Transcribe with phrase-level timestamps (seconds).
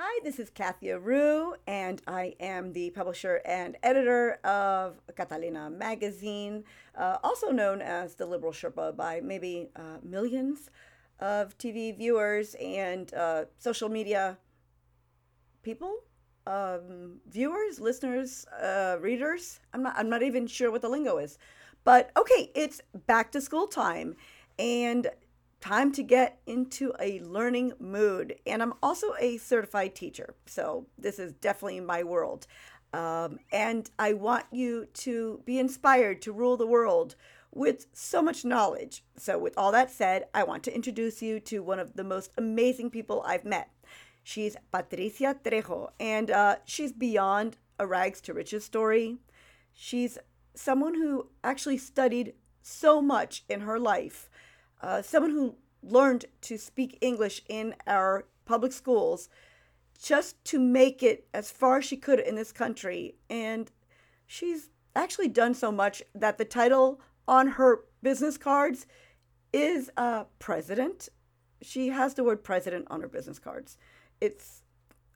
[0.00, 6.62] Hi, this is Kathy Rue, and I am the publisher and editor of Catalina Magazine,
[6.96, 10.70] uh, also known as the Liberal Sherpa by maybe uh, millions
[11.18, 14.38] of TV viewers and uh, social media
[15.64, 15.96] people,
[16.46, 19.58] um, viewers, listeners, uh, readers.
[19.74, 19.94] I'm not.
[19.96, 21.38] I'm not even sure what the lingo is,
[21.82, 24.14] but okay, it's back to school time,
[24.60, 25.08] and
[25.60, 28.36] time to get into a learning mood.
[28.46, 30.34] And I'm also a certified teacher.
[30.46, 32.46] So this is definitely my world.
[32.92, 37.16] Um, and I want you to be inspired to rule the world
[37.52, 39.04] with so much knowledge.
[39.16, 42.30] So, with all that said, I want to introduce you to one of the most
[42.38, 43.70] amazing people I've met.
[44.22, 49.18] She's Patricia Trejo, and uh, she's beyond a rags to riches story.
[49.74, 50.18] She's
[50.54, 54.28] someone who actually studied so much in her life
[54.80, 59.28] uh, someone who learned to speak English in our public schools
[60.00, 63.16] just to make it as far as she could in this country.
[63.28, 63.70] And
[64.26, 68.86] she's actually done so much that the title on her business cards
[69.52, 71.08] is uh, president.
[71.62, 73.76] She has the word president on her business cards.
[74.20, 74.62] It's,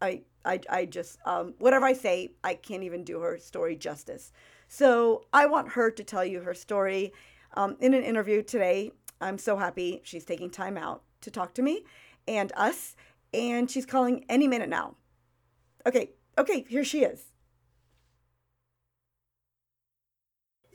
[0.00, 4.32] I, I, I just, um, whatever I say, I can't even do her story justice.
[4.66, 7.12] So I want her to tell you her story
[7.54, 8.92] um, in an interview today
[9.22, 11.84] I'm so happy she's taking time out to talk to me
[12.28, 12.96] and us,
[13.32, 14.96] and she's calling any minute now.
[15.86, 17.26] Okay, okay, here she is.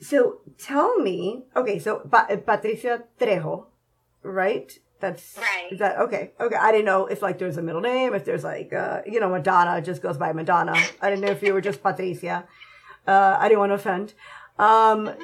[0.00, 3.66] So tell me, okay, so pa- Patricia Trejo,
[4.22, 4.78] right?
[5.00, 5.72] That's right.
[5.72, 6.32] Is that okay?
[6.40, 9.20] Okay, I didn't know if like there's a middle name, if there's like uh, you
[9.20, 10.74] know Madonna just goes by Madonna.
[11.00, 12.46] I didn't know if you were just Patricia.
[13.06, 14.14] Uh, I didn't want to offend.
[14.58, 15.14] Um,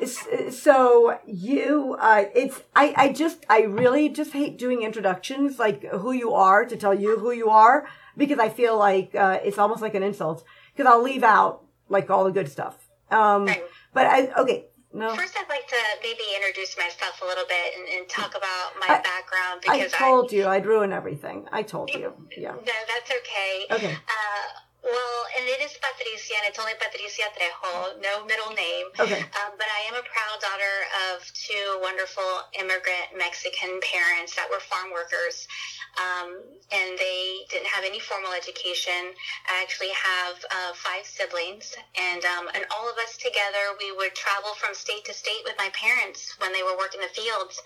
[0.50, 6.12] so you, uh, it's, I, I just, I really just hate doing introductions, like who
[6.12, 9.82] you are to tell you who you are, because I feel like, uh, it's almost
[9.82, 12.88] like an insult, because I'll leave out, like, all the good stuff.
[13.10, 13.64] Um, right.
[13.92, 14.66] but I, okay.
[14.92, 15.12] No.
[15.16, 18.94] First, I'd like to maybe introduce myself a little bit and, and talk about my
[18.94, 21.48] I, background because I told I'm, you I'd ruin everything.
[21.50, 22.12] I told you.
[22.36, 22.53] Yeah.
[22.53, 23.66] No, that's okay.
[23.72, 23.92] Okay.
[23.92, 28.93] Uh, well, and it is Patricia, and it's only Patricia Trejo, no middle name.
[29.00, 29.25] Okay.
[29.41, 30.77] Um, but I am a proud daughter
[31.11, 35.49] of two wonderful immigrant Mexican parents that were farm workers.
[35.95, 36.43] Um,
[36.75, 39.15] and they didn't have any formal education.
[39.47, 44.12] I actually have uh, five siblings, and um, and all of us together, we would
[44.15, 47.62] travel from state to state with my parents when they were working the fields.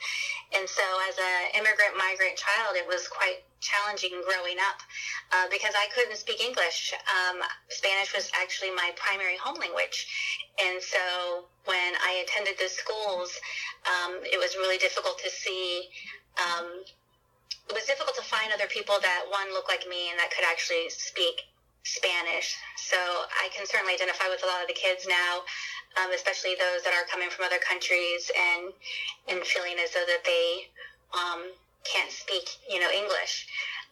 [0.53, 4.79] And so, as an immigrant migrant child, it was quite challenging growing up
[5.33, 6.95] uh, because I couldn't speak English.
[7.07, 10.07] Um, Spanish was actually my primary home language.
[10.63, 13.31] And so when I attended the schools,
[13.87, 15.89] um, it was really difficult to see.
[16.39, 16.85] Um,
[17.69, 20.47] it was difficult to find other people that one looked like me and that could
[20.49, 21.45] actually speak
[21.85, 22.57] Spanish.
[22.77, 25.45] So I can certainly identify with a lot of the kids now,
[26.01, 28.73] um, especially those that are coming from other countries and
[29.29, 30.73] and feeling as though that they
[31.13, 31.53] um,
[31.85, 33.47] can't speak, you know, English.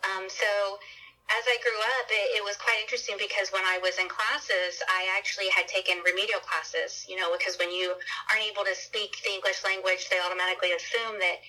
[0.05, 0.79] Um, so
[1.27, 4.79] as I grew up, it, it, was quite interesting because when I was in classes,
[4.87, 7.99] I actually had taken remedial classes, you know, because when you
[8.31, 11.43] aren't able to speak the English language, they automatically assume that,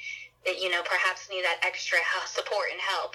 [0.50, 3.14] that you know, perhaps need that extra support and help.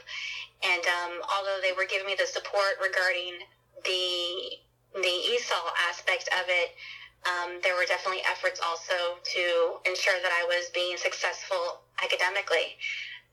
[0.62, 3.42] And um, although they were giving me the support regarding
[3.82, 4.62] the
[4.94, 6.76] the ESOL aspect of it,
[7.24, 9.44] um, there were definitely efforts also to
[9.88, 12.76] ensure that I was being successful academically.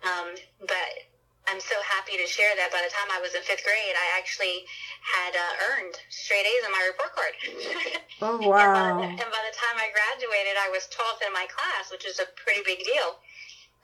[0.03, 1.09] Um, but
[1.49, 4.07] I'm so happy to share that by the time I was in fifth grade, I
[4.21, 4.69] actually
[5.01, 7.35] had uh, earned straight A's on my report card.
[8.21, 8.61] oh, wow.
[8.61, 11.89] and, by the, and, by the, time I graduated, I was 12th in my class,
[11.89, 13.17] which is a pretty big deal.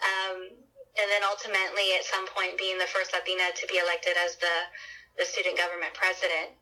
[0.06, 0.54] Um,
[0.96, 4.56] and then ultimately, at some point, being the first Latina to be elected as the,
[5.18, 6.54] the student government president.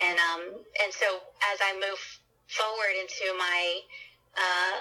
[0.00, 0.42] And, um,
[0.82, 1.20] and so
[1.52, 2.00] as I move
[2.48, 3.60] forward into my
[4.34, 4.76] uh,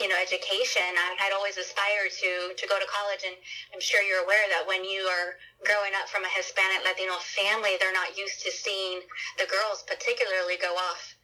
[0.00, 0.86] you know, education.
[0.98, 3.36] I had always aspired to, to go to college, and
[3.70, 7.78] I'm sure you're aware that when you are growing up from a Hispanic Latino family,
[7.78, 9.06] they're not used to seeing
[9.38, 11.14] the girls particularly go off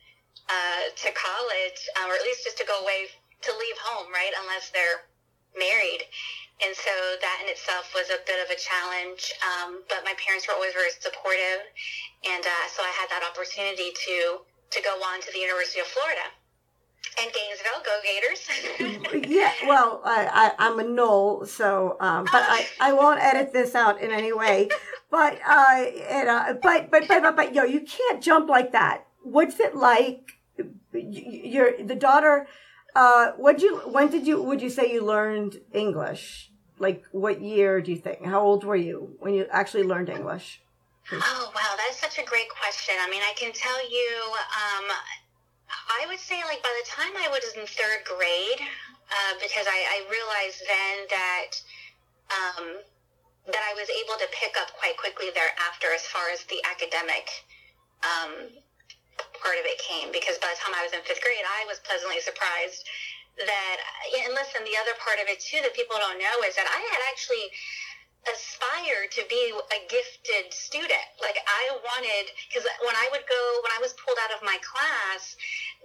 [0.46, 3.10] uh, to college, um, or at least just to go away
[3.42, 5.06] to leave home, right, unless they're
[5.58, 6.06] married.
[6.60, 6.92] And so
[7.24, 9.32] that in itself was a bit of a challenge.
[9.40, 11.64] Um, but my parents were always very supportive,
[12.22, 15.90] and uh, so I had that opportunity to to go on to the University of
[15.90, 16.30] Florida
[18.02, 19.24] Gators.
[19.28, 23.74] yeah, well, I, I, am a Nole, so, um, but I, I won't edit this
[23.74, 24.68] out in any way.
[25.10, 29.06] But, uh, and, uh, but, but, but, but, but, yo, you can't jump like that.
[29.22, 30.38] What's it like?
[30.92, 32.46] You're the daughter.
[32.94, 33.78] Uh, what you?
[33.78, 34.42] When did you?
[34.42, 36.50] Would you say you learned English?
[36.78, 38.24] Like, what year do you think?
[38.24, 40.62] How old were you when you actually learned English?
[41.12, 42.94] Oh, wow, that's such a great question.
[43.00, 44.86] I mean, I can tell you, um,
[45.70, 48.62] I would say, like, by the time I was in third grade,
[49.10, 51.50] uh, because I, I realized then that
[52.30, 52.66] um,
[53.50, 57.26] that I was able to pick up quite quickly thereafter as far as the academic
[58.06, 58.54] um,
[59.42, 60.14] part of it came.
[60.14, 62.86] Because by the time I was in fifth grade, I was pleasantly surprised
[63.38, 63.76] that,
[64.26, 66.78] and listen, the other part of it too that people don't know is that I
[66.92, 67.50] had actually
[68.28, 71.08] aspired to be a gifted student.
[71.20, 74.58] Like I wanted, because when I would go, when I was pulled out of my
[74.60, 75.36] class,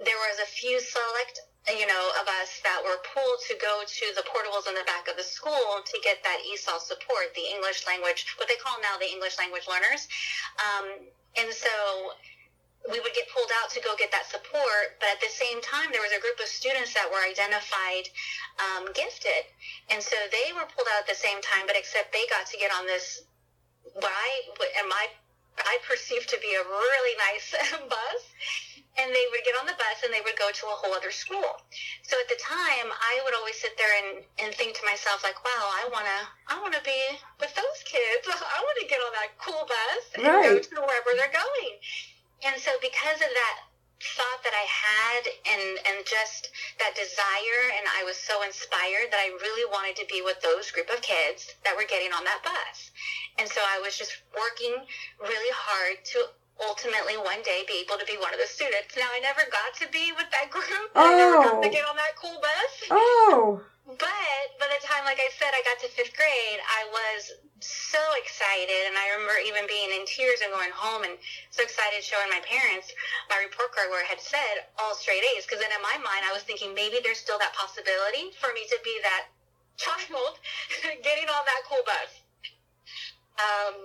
[0.03, 1.39] there was a few select,
[1.71, 5.07] you know, of us that were pulled to go to the portables in the back
[5.07, 8.99] of the school to get that ESOL support, the English language, what they call now
[8.99, 10.07] the English language learners.
[10.59, 11.07] Um,
[11.39, 11.71] and so
[12.91, 15.89] we would get pulled out to go get that support, but at the same time,
[15.89, 18.05] there was a group of students that were identified
[18.61, 19.49] um, gifted,
[19.89, 22.57] and so they were pulled out at the same time, but except they got to
[22.57, 23.25] get on this
[23.93, 24.29] what I
[24.79, 25.07] and my
[25.55, 27.55] I perceived to be a really nice
[27.89, 28.21] bus,
[28.99, 31.11] and they would get on the bus and they would go to a whole other
[31.11, 31.63] school.
[32.03, 35.39] So at the time, I would always sit there and, and think to myself like,
[35.43, 36.19] wow, I wanna
[36.51, 36.99] I wanna be
[37.39, 38.27] with those kids.
[38.27, 40.43] I want to get on that cool bus and right.
[40.43, 41.73] go to wherever they're going.
[42.45, 43.57] And so because of that
[43.97, 49.17] thought that I had and and just that desire and I was so inspired that
[49.17, 52.43] I really wanted to be with those group of kids that were getting on that
[52.43, 52.91] bus.
[53.39, 54.75] And so I was just working
[55.17, 56.29] really hard to
[56.61, 58.95] ultimately one day be able to be one of the students.
[58.95, 60.91] Now I never got to be with that group.
[60.93, 61.01] Oh.
[61.01, 61.71] I never got to oh.
[61.71, 62.71] get on that cool bus.
[62.91, 63.63] Oh.
[63.85, 68.01] But by the time, like I said, I got to fifth grade, I was so
[68.17, 68.89] excited.
[68.89, 71.13] And I remember even being in tears and going home and
[71.53, 72.89] so excited showing my parents
[73.29, 75.45] my report card where it had said all straight A's.
[75.45, 78.65] Because then in my mind, I was thinking maybe there's still that possibility for me
[78.73, 79.29] to be that
[79.77, 80.33] child
[81.05, 82.11] getting on that cool bus.
[83.37, 83.75] Um,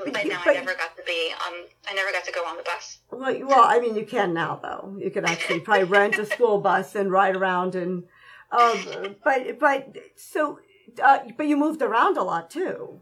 [0.00, 1.28] but no, I never got to be.
[1.44, 3.04] Um, I never got to go on the bus.
[3.12, 4.96] Well, well, I mean, you can now though.
[4.96, 8.04] You can actually probably rent a school bus and ride around and
[8.50, 10.58] um, but but so
[11.02, 13.00] uh, but you moved around a lot too.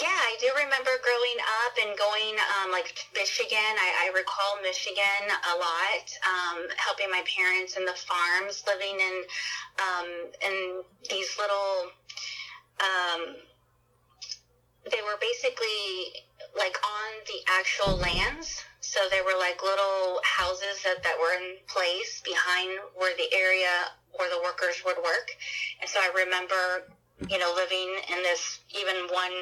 [0.00, 3.72] Yeah, I do remember growing up and going um, like Michigan.
[3.80, 9.16] I, I recall Michigan a lot, um, helping my parents in the farms, living in
[9.80, 10.08] um,
[10.44, 11.88] in these little.
[12.76, 13.36] Um,
[14.90, 16.22] they were basically
[16.56, 18.62] like on the actual lands.
[18.80, 23.90] So there were like little houses that, that were in place behind where the area
[24.18, 25.28] where the workers would work.
[25.80, 26.90] And so I remember,
[27.28, 29.36] you know, living in this even one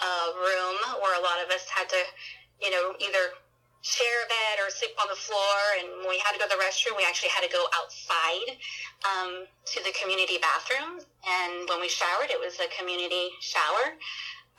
[0.00, 2.02] uh, room where a lot of us had to,
[2.60, 3.36] you know, either
[3.82, 5.56] share a bed or sleep on the floor.
[5.80, 8.56] And when we had to go to the restroom, we actually had to go outside
[9.08, 11.00] um, to the community bathroom.
[11.24, 13.96] And when we showered, it was a community shower.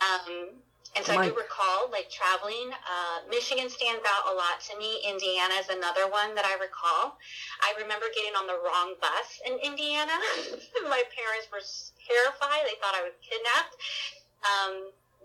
[0.01, 0.57] Um,
[0.95, 2.67] and so I do recall like traveling.
[2.75, 4.99] Uh, Michigan stands out a lot to me.
[5.07, 7.15] Indiana is another one that I recall.
[7.63, 10.11] I remember getting on the wrong bus in Indiana.
[10.91, 11.63] My parents were
[12.03, 12.67] terrified.
[12.67, 13.73] They thought I was kidnapped.
[14.43, 14.73] Um,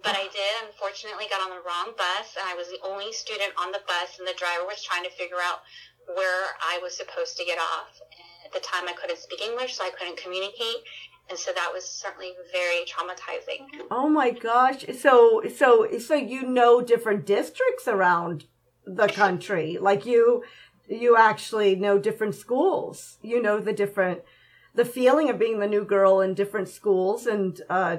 [0.07, 3.51] but I did, unfortunately, got on the wrong bus, and I was the only student
[3.59, 5.67] on the bus, and the driver was trying to figure out
[6.15, 7.91] where I was supposed to get off.
[8.15, 10.87] And at the time, I couldn't speak English, so I couldn't communicate
[11.28, 13.67] and so that was certainly very traumatizing.
[13.90, 14.84] Oh my gosh!
[14.98, 18.44] So so so you know different districts around
[18.86, 20.44] the country, like you
[20.89, 23.19] you actually know different schools.
[23.22, 24.20] You know the different
[24.74, 27.98] the feeling of being the new girl in different schools, and uh,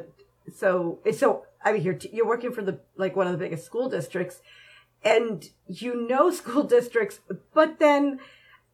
[0.55, 3.89] so so I mean you're you're working for the like one of the biggest school
[3.89, 4.41] districts,
[5.03, 7.19] and you know school districts,
[7.53, 8.19] but then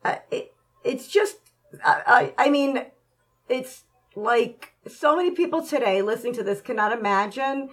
[0.06, 1.38] uh, it, it's just
[1.84, 2.86] I, I I mean
[3.50, 7.70] it's like so many people today listening to this cannot imagine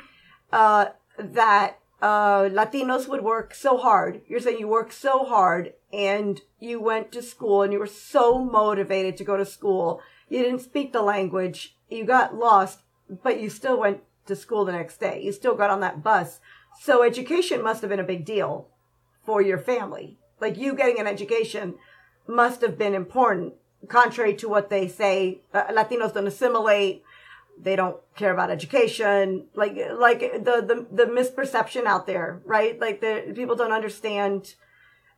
[0.52, 0.86] uh,
[1.18, 4.22] that uh, Latinos would work so hard.
[4.26, 8.42] You're saying you work so hard and you went to school and you were so
[8.42, 10.00] motivated to go to school.
[10.28, 11.76] You didn't speak the language.
[11.90, 12.80] You got lost,
[13.22, 15.20] but you still went to school the next day.
[15.22, 16.40] You still got on that bus.
[16.80, 18.68] So education must have been a big deal
[19.24, 20.18] for your family.
[20.40, 21.74] Like you getting an education
[22.26, 23.54] must have been important
[23.88, 27.02] contrary to what they say, uh, Latinos don't assimilate.
[27.60, 29.46] They don't care about education.
[29.54, 32.78] Like, like the, the, the misperception out there, right?
[32.80, 34.54] Like the people don't understand,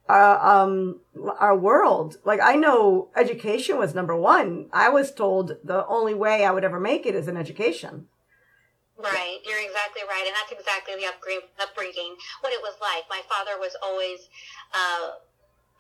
[0.09, 1.01] uh, um,
[1.39, 2.17] our world.
[2.25, 4.69] Like I know education was number one.
[4.73, 8.09] I was told the only way I would ever make it is an education.
[8.99, 12.15] Right, you're exactly right, and that's exactly the upbringing.
[12.41, 13.03] What it was like.
[13.11, 14.29] My father was always
[14.73, 15.19] uh,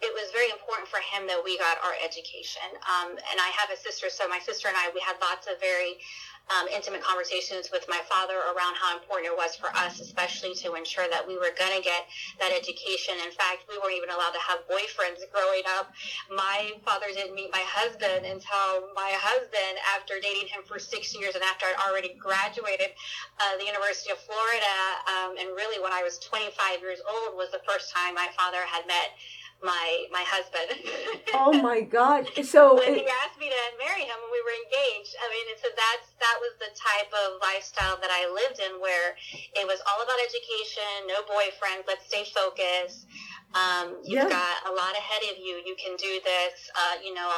[0.02, 2.66] it was very important for him that we got our education.
[2.82, 5.62] Um, and I have a sister, so my sister and I, we had lots of
[5.62, 6.02] very
[6.50, 10.74] um, intimate conversations with my father around how important it was for us, especially to
[10.74, 12.10] ensure that we were going to get
[12.42, 13.14] that education.
[13.22, 15.94] In fact, we weren't even allowed to have boyfriends growing up.
[16.34, 21.38] My father didn't meet my husband until my husband, after dating him for six years
[21.38, 22.90] and after I'd already graduated
[23.38, 27.54] uh, the University of Florida, um, and really when I was 25 years old was
[27.54, 29.14] the first time my father had met
[29.62, 30.68] my my husband.
[31.34, 32.26] oh my God!
[32.42, 35.46] So when it, he asked me to marry him when we were engaged, I mean,
[35.58, 39.78] so that's that was the type of lifestyle that I lived in, where it was
[39.86, 43.06] all about education, no boyfriend, let's stay focused.
[43.52, 44.32] Um, you've yeah.
[44.32, 45.60] got a lot ahead of you.
[45.60, 46.72] You can do this.
[46.72, 47.28] Uh, you know,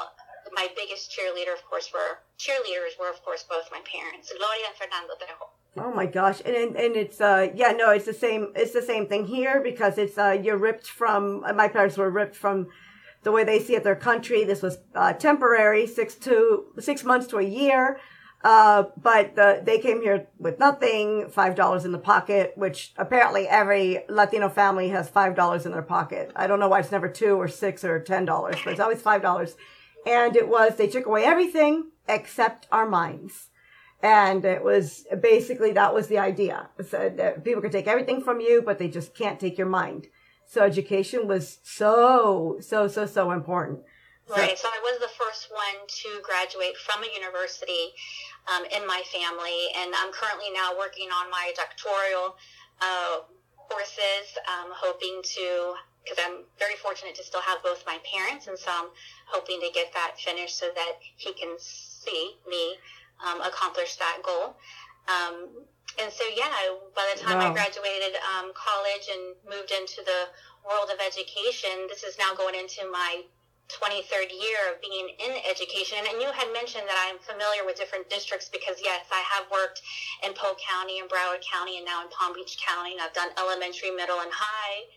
[0.54, 4.76] my biggest cheerleader, of course, were cheerleaders were of course both my parents, Gloria and
[4.76, 5.49] Fernando Trejo.
[5.76, 8.83] Oh my gosh, and and, and it's uh yeah no it's the same it's the
[8.83, 12.69] same thing here because it's uh you're ripped from my parents were ripped from
[13.25, 14.45] the way they see it their country.
[14.45, 17.99] This was uh, temporary, six to six months to a year.
[18.45, 23.49] Uh, but the, they came here with nothing, five dollars in the pocket, which apparently
[23.49, 26.31] every Latino family has five dollars in their pocket.
[26.37, 29.00] I don't know why it's never two or six or ten dollars, but it's always
[29.00, 29.57] five dollars.
[30.07, 33.49] And it was they took away everything except our minds.
[34.04, 36.68] And it was basically that was the idea.
[36.78, 39.66] It said that people could take everything from you, but they just can't take your
[39.66, 40.08] mind.
[40.44, 43.80] So education was so, so, so, so important.
[44.28, 44.58] Right.
[44.58, 47.96] So I was the first one to graduate from a university
[48.52, 52.37] um, in my family, and I'm currently now working on my doctoral
[52.82, 53.25] uh,
[53.56, 58.58] courses, um, hoping to because I'm very fortunate to still have both my parents, and
[58.58, 58.90] so I'm
[59.32, 62.76] hoping to get that finished so that he can see me
[63.23, 64.56] um, accomplish that goal.
[65.06, 65.66] Um,
[66.00, 66.50] and so, yeah,
[66.97, 67.50] by the time wow.
[67.50, 70.33] I graduated um, college and moved into the
[70.66, 73.23] world of education, this is now going into my
[73.68, 75.99] 23rd year of being in education.
[76.11, 79.80] And you had mentioned that I'm familiar with different districts because, yes, I have worked
[80.25, 82.92] in Polk County and Broward County and now in Palm Beach County.
[82.92, 84.88] And I've done elementary, middle, and high.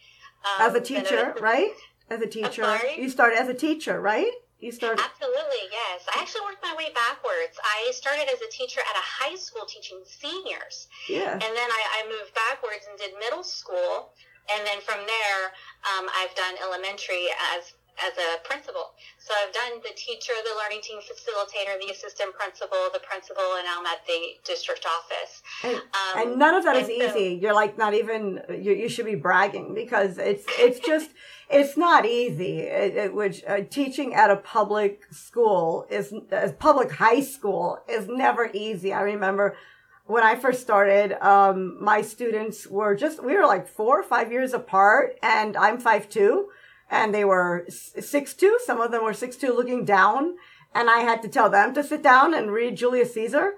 [0.44, 1.72] Um, as a teacher, a, right?
[2.10, 2.66] As a teacher.
[2.98, 4.32] You started as a teacher, right?
[4.60, 5.04] You started?
[5.04, 6.02] Absolutely, yes.
[6.10, 7.62] I actually worked my way backwards.
[7.62, 10.88] I started as a teacher at a high school teaching seniors.
[11.08, 11.34] Yeah.
[11.34, 14.14] And then I, I moved backwards and did middle school.
[14.50, 15.42] And then from there,
[15.94, 18.94] um, I've done elementary as as a principal.
[19.18, 23.66] So I've done the teacher, the learning team facilitator, the assistant principal, the principal, and
[23.66, 25.42] now I'm at the district office.
[25.64, 27.40] And, um, and none of that is so, easy.
[27.42, 31.10] You're like not even you, you should be bragging because it's it's just
[31.50, 32.60] it's not easy.
[32.60, 38.08] It, it, which uh, teaching at a public school is a public high school is
[38.08, 38.94] never easy.
[38.94, 39.56] I remember
[40.06, 44.32] when I first started, um, my students were just we were like four or five
[44.32, 46.50] years apart, and I'm five two,
[46.90, 48.58] and they were six two.
[48.66, 50.36] Some of them were six two, looking down,
[50.74, 53.54] and I had to tell them to sit down and read Julius Caesar,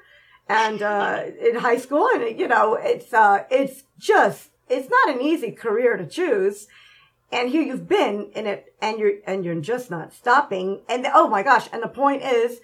[0.47, 5.21] and uh, in high school, and you know, it's uh, it's just it's not an
[5.21, 6.67] easy career to choose
[7.31, 10.81] and here you've been in it and you're and you're just not stopping.
[10.89, 12.61] And the, oh my gosh and the point is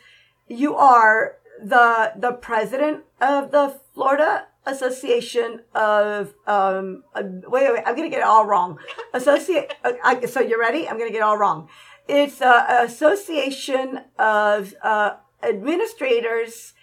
[0.48, 7.95] you are the the president of the Florida Association of um uh, wait, wait I'm
[7.95, 8.79] gonna get it all wrong.
[9.13, 10.88] Associate uh, so you're ready?
[10.88, 11.69] I'm gonna get it all wrong.
[12.07, 16.74] It's a association of uh, administrators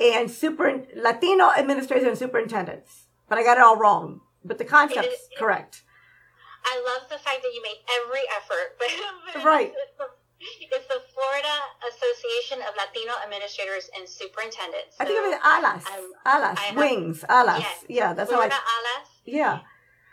[0.00, 3.04] and super Latino administrators and superintendents.
[3.28, 4.20] But I got it all wrong.
[4.44, 5.83] But the concept's correct
[6.64, 8.76] I love the fact that you made every effort.
[8.78, 9.72] But right.
[10.40, 11.56] It's the, Florida
[11.88, 14.98] Association of Latino Administrators and Superintendents.
[14.98, 15.86] So I think of it alas.
[15.86, 16.58] Um, alas.
[16.58, 17.24] Have, wings.
[17.28, 17.60] Alas.
[17.60, 17.84] Yes.
[17.88, 19.08] Yeah, that's Florida how I, alas.
[19.24, 19.60] Yeah.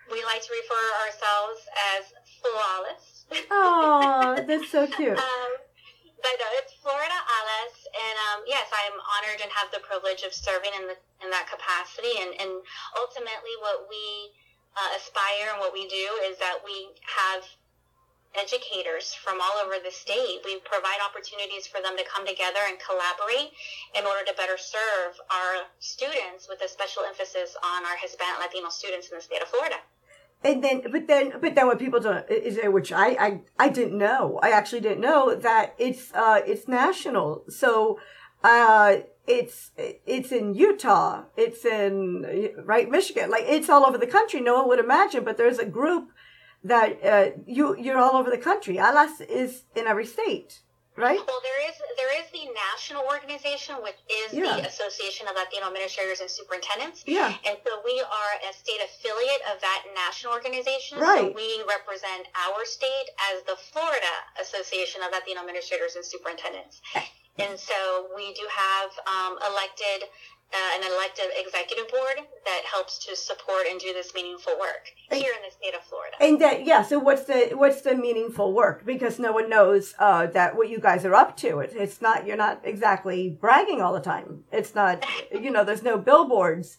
[0.08, 1.60] We like to refer ourselves
[1.98, 2.04] as
[2.40, 3.26] flawless.
[3.52, 5.16] Oh, that's so cute.
[5.16, 5.52] um,
[6.22, 10.22] but no, it's Florida Alas, and um, yes, I am honored and have the privilege
[10.22, 12.14] of serving in the in that capacity.
[12.22, 12.52] And, and
[13.00, 14.36] ultimately, what we
[14.78, 17.44] uh, Aspire and what we do is that we have
[18.36, 20.40] educators from all over the state.
[20.46, 23.52] We provide opportunities for them to come together and collaborate
[23.98, 28.70] in order to better serve our students with a special emphasis on our Hispanic Latino
[28.70, 29.76] students in the state of Florida.
[30.44, 33.70] And then, but then, but then, what people don't is it which I, I, I
[33.70, 34.40] didn't know.
[34.42, 37.44] I actually didn't know that it's, uh, it's national.
[37.48, 38.00] So,
[38.44, 38.98] uh,
[39.28, 44.42] it's it's in Utah, it's in right Michigan, like it's all over the country.
[44.42, 46.10] No one would imagine, but there's a group
[46.64, 48.78] that uh, you you're all over the country.
[48.78, 50.62] ALAS is in every state,
[50.98, 51.18] right?
[51.18, 54.58] Well, there is there is the national organization, which is yeah.
[54.58, 57.04] the Association of Latino Administrators and Superintendents.
[57.06, 60.98] Yeah, and so we are a state affiliate of that national organization.
[60.98, 61.30] Right.
[61.30, 66.82] So we represent our state as the Florida Association of Latino Administrators and Superintendents.
[67.40, 70.10] And so we do have um, elected
[70.54, 75.32] uh, an elected executive board that helps to support and do this meaningful work here
[75.34, 76.18] in the state of Florida.
[76.20, 78.86] And that, yeah, so what's the what's the meaningful work?
[78.86, 81.60] Because no one knows uh, that what you guys are up to.
[81.60, 84.44] It, it's not you're not exactly bragging all the time.
[84.52, 86.78] It's not you know there's no billboards.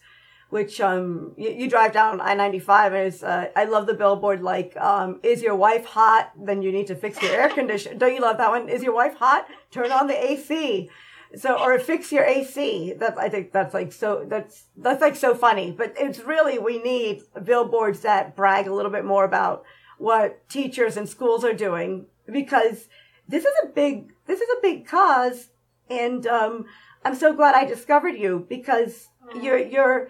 [0.49, 3.95] Which um you, you drive down I ninety five and it's uh, I love the
[3.95, 7.95] billboard like um is your wife hot then you need to fix your air conditioner
[7.95, 10.89] don't you love that one is your wife hot turn on the AC
[11.35, 12.93] so or fix your AC.
[12.93, 15.71] That I think that's like so that's that's like so funny.
[15.71, 19.63] But it's really we need billboards that brag a little bit more about
[19.97, 22.87] what teachers and schools are doing because
[23.27, 25.49] this is a big this is a big cause
[25.89, 26.65] and um,
[27.03, 29.09] I'm so glad I discovered you because
[29.41, 30.09] you're you're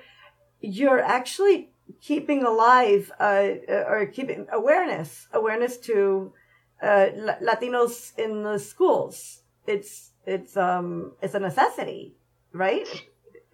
[0.61, 1.69] you're actually
[2.01, 6.33] keeping alive uh, or keeping awareness awareness to
[6.81, 7.07] uh,
[7.41, 9.42] Latinos in the schools.
[9.67, 12.15] It's it's um it's a necessity,
[12.53, 12.87] right?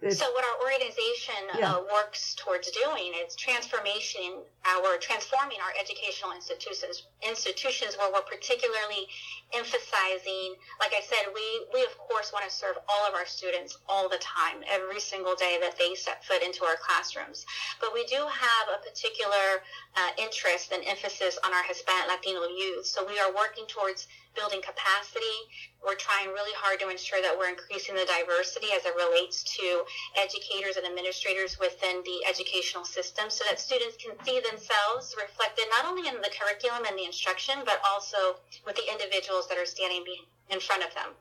[0.02, 1.72] It's, so what our organization yeah.
[1.74, 9.04] uh, works towards doing is transformation our transforming our educational institutions institutions where we're particularly
[9.52, 13.76] emphasizing like i said we we of course want to serve all of our students
[13.88, 17.44] all the time every single day that they set foot into our classrooms
[17.78, 19.60] but we do have a particular
[19.96, 24.62] uh, interest and emphasis on our hispanic latino youth so we are working towards building
[24.62, 25.48] capacity.
[25.82, 29.84] We're trying really hard to ensure that we're increasing the diversity as it relates to
[30.16, 35.86] educators and administrators within the educational system so that students can see themselves reflected not
[35.86, 40.04] only in the curriculum and the instruction, but also with the individuals that are standing
[40.50, 41.14] in front of them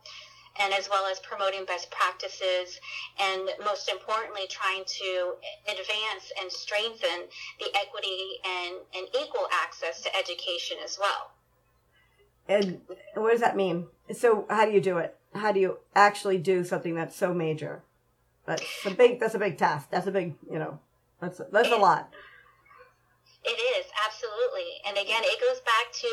[0.60, 2.80] and as well as promoting best practices
[3.20, 5.34] and most importantly trying to
[5.68, 11.32] advance and strengthen the equity and, and equal access to education as well.
[12.50, 12.82] And
[13.14, 13.88] what does that mean?
[14.12, 15.16] So how do you do it?
[15.36, 17.84] How do you actually do something that's so major?
[18.46, 19.20] That's a big.
[19.20, 19.90] That's a big task.
[19.92, 20.34] That's a big.
[20.52, 20.80] You know,
[21.22, 22.12] that's that's a lot.
[23.50, 24.78] It is, absolutely.
[24.86, 26.12] And again, it goes back to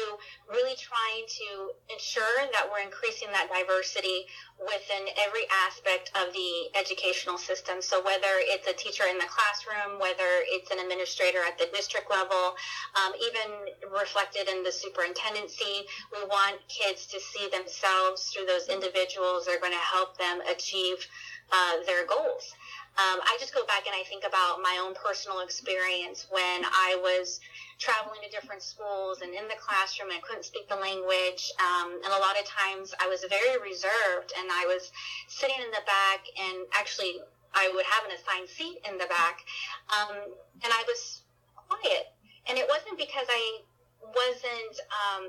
[0.48, 4.24] really trying to ensure that we're increasing that diversity
[4.56, 7.84] within every aspect of the educational system.
[7.84, 12.08] So whether it's a teacher in the classroom, whether it's an administrator at the district
[12.08, 12.56] level,
[12.96, 15.84] um, even reflected in the superintendency,
[16.16, 20.40] we want kids to see themselves through those individuals that are going to help them
[20.48, 21.04] achieve
[21.52, 22.56] uh, their goals.
[22.96, 26.96] Um, I just go back and I think about my own personal experience when I
[27.04, 27.40] was
[27.78, 31.52] traveling to different schools and in the classroom I couldn't speak the language.
[31.60, 34.92] Um, and a lot of times I was very reserved and I was
[35.28, 37.20] sitting in the back and actually
[37.52, 39.44] I would have an assigned seat in the back.
[39.92, 40.16] Um,
[40.64, 41.20] and I was
[41.52, 42.16] quiet.
[42.48, 43.60] And it wasn't because I
[44.00, 45.22] wasn't, um,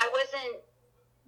[0.00, 0.60] I wasn't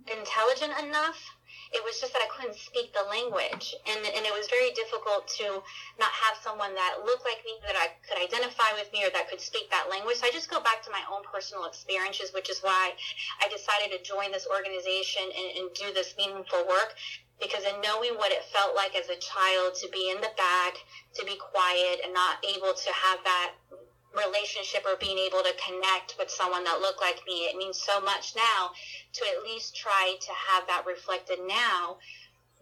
[0.05, 1.36] intelligent enough
[1.73, 3.75] it was just that I couldn't speak the language.
[3.87, 5.63] And, and it was very difficult to
[5.99, 9.29] not have someone that looked like me, that I could identify with me, or that
[9.31, 10.23] could speak that language.
[10.23, 12.95] So I just go back to my own personal experiences, which is why
[13.43, 16.95] I decided to join this organization and, and do this meaningful work
[17.41, 20.75] because in knowing what it felt like as a child to be in the back,
[21.15, 23.53] to be quiet and not able to have that
[24.17, 27.47] relationship or being able to connect with someone that looked like me.
[27.47, 28.71] It means so much now
[29.13, 31.99] to at least try to have that reflected now,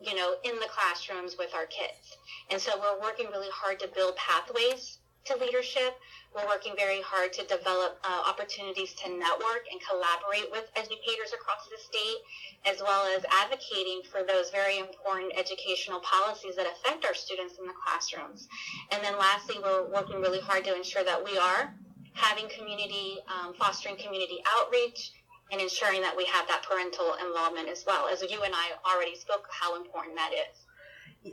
[0.03, 2.17] you know, in the classrooms with our kids.
[2.51, 5.97] And so we're working really hard to build pathways to leadership.
[6.35, 11.69] We're working very hard to develop uh, opportunities to network and collaborate with educators across
[11.71, 12.19] the state,
[12.67, 17.67] as well as advocating for those very important educational policies that affect our students in
[17.67, 18.49] the classrooms.
[18.91, 21.73] And then lastly, we're working really hard to ensure that we are
[22.15, 25.13] having community, um, fostering community outreach,
[25.53, 28.09] and ensuring that we have that parental involvement as well.
[28.09, 30.67] As you and I already spoke, how important that is.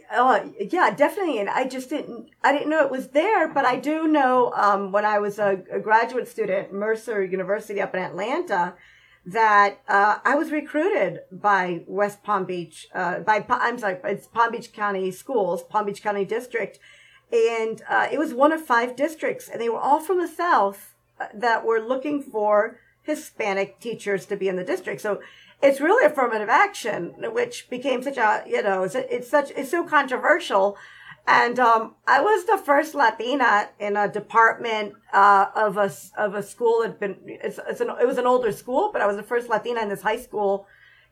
[0.10, 1.40] Uh, yeah, definitely.
[1.40, 4.92] And I just didn't, I didn't know it was there, but I do know, um,
[4.92, 8.76] when I was a, a graduate student at Mercer University up in Atlanta,
[9.26, 14.52] that, uh, I was recruited by West Palm Beach, uh, by, I'm sorry, it's Palm
[14.52, 16.80] Beach County Schools, Palm Beach County District.
[17.32, 20.96] And, uh, it was one of five districts and they were all from the South
[21.20, 25.02] uh, that were looking for Hispanic teachers to be in the district.
[25.02, 25.22] So
[25.62, 29.84] it's really affirmative action, which became such a, you know, it's, it's such, it's so
[29.86, 30.78] controversial.
[31.28, 36.42] And, um, I was the first Latina in a department, uh, of a, of a
[36.42, 39.24] school that been, it's, it's an, it was an older school, but I was the
[39.24, 40.66] first Latina in this high school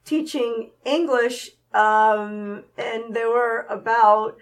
[0.03, 1.51] teaching English.
[1.73, 4.37] Um, and there were about,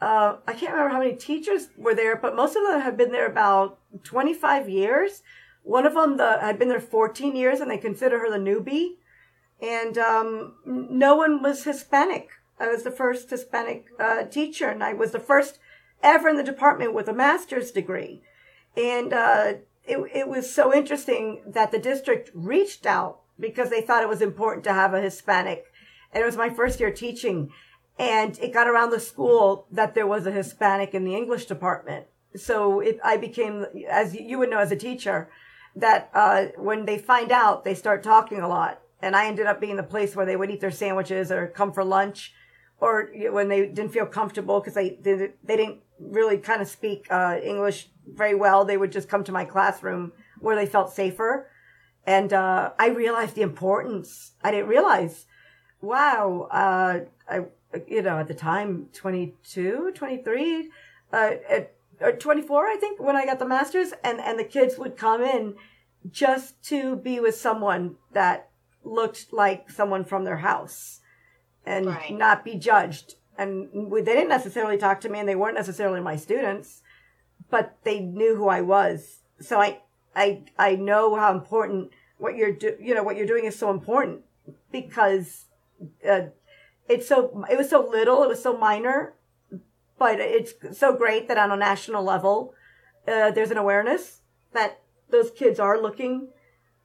[0.00, 3.10] uh, I can't remember how many teachers were there, but most of them had been
[3.10, 5.22] there about 25 years.
[5.64, 8.98] One of them the, had been there 14 years and they consider her the newbie
[9.60, 12.28] and um, no one was Hispanic.
[12.60, 15.58] I was the first Hispanic uh, teacher, and I was the first
[16.02, 18.22] ever in the department with a master's degree.
[18.76, 24.02] And uh, it, it was so interesting that the district reached out because they thought
[24.02, 25.64] it was important to have a Hispanic.
[26.12, 27.50] And it was my first year teaching.
[27.98, 32.06] And it got around the school that there was a Hispanic in the English department.
[32.36, 35.30] So it, I became, as you would know as a teacher,
[35.74, 38.80] that uh, when they find out, they start talking a lot.
[39.00, 41.72] And I ended up being the place where they would eat their sandwiches or come
[41.72, 42.32] for lunch,
[42.80, 47.06] or when they didn't feel comfortable because they, they they didn't really kind of speak
[47.10, 48.64] uh, English very well.
[48.64, 51.50] They would just come to my classroom where they felt safer.
[52.06, 54.32] And uh, I realized the importance.
[54.42, 55.26] I didn't realize,
[55.80, 57.44] wow, uh, I,
[57.86, 60.70] you know, at the time, 22, 23,
[61.12, 64.78] uh, at, or 24, I think, when I got the master's, and, and the kids
[64.78, 65.56] would come in
[66.10, 68.48] just to be with someone that
[68.84, 71.00] looked like someone from their house
[71.66, 72.12] and right.
[72.12, 76.16] not be judged and they didn't necessarily talk to me and they weren't necessarily my
[76.16, 76.82] students
[77.50, 79.80] but they knew who i was so i
[80.16, 83.70] i i know how important what you're do you know what you're doing is so
[83.70, 84.22] important
[84.72, 85.46] because
[86.08, 86.22] uh,
[86.88, 89.14] it's so it was so little it was so minor
[89.98, 92.54] but it's so great that on a national level
[93.06, 96.28] uh, there's an awareness that those kids are looking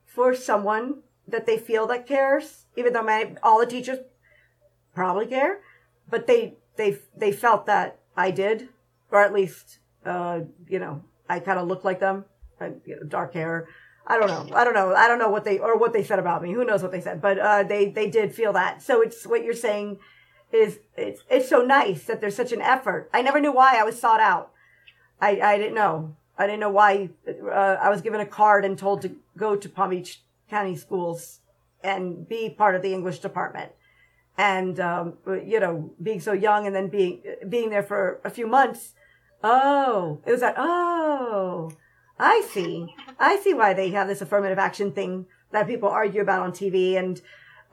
[0.06, 4.00] for someone that they feel that cares even though many, all the teachers
[4.94, 5.60] probably care
[6.10, 8.70] but they they they felt that I did,
[9.12, 12.26] or at least uh, you know I kind of looked like them,
[12.60, 13.68] and, you know, dark hair.
[14.06, 14.56] I don't know.
[14.56, 14.94] I don't know.
[14.94, 16.52] I don't know what they or what they said about me.
[16.52, 17.22] Who knows what they said?
[17.22, 18.82] But uh, they they did feel that.
[18.82, 20.00] So it's what you're saying
[20.52, 23.10] is it's it's so nice that there's such an effort.
[23.14, 24.52] I never knew why I was sought out.
[25.22, 26.16] I I didn't know.
[26.38, 29.70] I didn't know why uh, I was given a card and told to go to
[29.70, 31.40] Palm Beach County schools
[31.84, 33.72] and be part of the English department.
[34.38, 38.48] And um, you know being so young and then being being there for a few
[38.48, 38.94] months
[39.44, 41.72] oh it was that, oh
[42.20, 42.88] i see.
[43.20, 46.98] I see why they have this affirmative action thing that people argue about on tv
[46.98, 47.22] and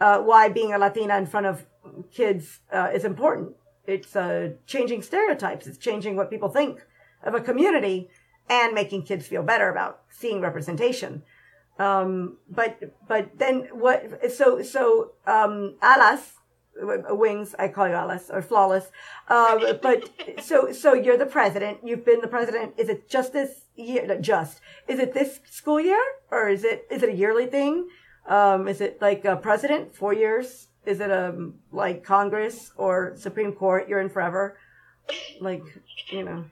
[0.01, 1.67] uh, why being a latina in front of
[2.13, 3.55] kids uh, is important.
[3.87, 5.67] It's uh, changing stereotypes.
[5.67, 6.85] It's changing what people think
[7.23, 8.09] of a community
[8.49, 11.23] and making kids feel better about seeing representation
[11.81, 16.35] um, but but then what so so um, alas
[16.83, 17.55] wings.
[17.59, 18.91] I call you alas or flawless.
[19.29, 20.11] Uh, but
[20.43, 21.79] so so you're the president.
[21.83, 22.75] You've been the president.
[22.77, 24.19] Is it just this year?
[24.21, 27.89] Just is it this school year or is it is it a yearly thing?
[28.29, 30.69] Um, is it like a president four years?
[30.85, 33.89] Is it a um, like Congress or Supreme Court?
[33.89, 34.59] You're in forever.
[35.41, 35.65] Like
[36.11, 36.45] you know.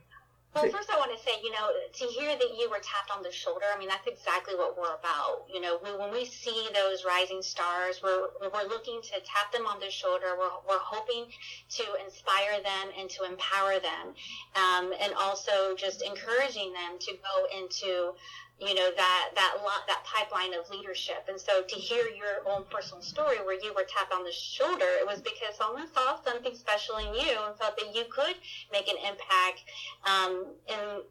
[0.55, 3.23] Well, first I want to say, you know, to hear that you were tapped on
[3.23, 5.47] the shoulder, I mean, that's exactly what we're about.
[5.53, 9.67] You know, we, when we see those rising stars, we're, we're looking to tap them
[9.67, 10.35] on the shoulder.
[10.39, 11.27] We're, we're hoping
[11.71, 14.15] to inspire them and to empower them.
[14.57, 18.15] Um, and also just encouraging them to go into
[18.61, 21.27] you know that that lot that pipeline of leadership.
[21.29, 24.87] And so to hear your own personal story where you were tapped on the shoulder
[25.01, 28.35] it was because someone saw something special in you and felt that you could
[28.73, 29.63] make an impact
[30.05, 31.03] um, and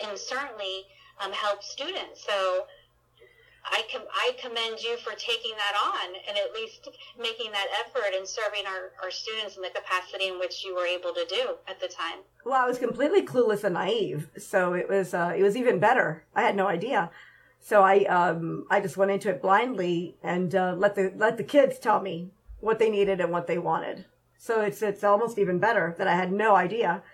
[0.00, 0.84] and certainly
[1.20, 2.24] um, help students.
[2.24, 2.66] So
[3.64, 6.88] I, com- I commend you for taking that on and at least
[7.20, 10.86] making that effort and serving our, our students in the capacity in which you were
[10.86, 12.20] able to do at the time.
[12.44, 16.24] Well, I was completely clueless and naive, so it was uh, it was even better.
[16.34, 17.10] I had no idea,
[17.60, 21.44] so I um, I just went into it blindly and uh, let the let the
[21.44, 24.06] kids tell me what they needed and what they wanted.
[24.38, 27.04] So it's it's almost even better that I had no idea,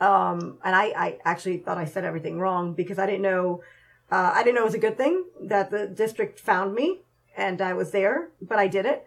[0.00, 3.62] um, and I I actually thought I said everything wrong because I didn't know
[4.10, 7.00] uh, I didn't know it was a good thing that the district found me
[7.36, 9.04] and I was there, but I did it.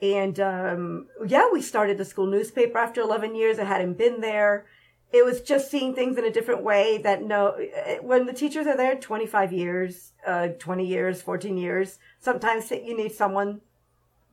[0.00, 3.58] And um, yeah, we started the school newspaper after 11 years.
[3.58, 4.66] I hadn't been there.
[5.12, 7.56] It was just seeing things in a different way that no,
[8.02, 13.12] when the teachers are there 25 years, uh, 20 years, 14 years, sometimes you need
[13.12, 13.60] someone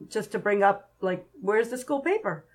[0.09, 2.45] just to bring up, like, where's the school paper?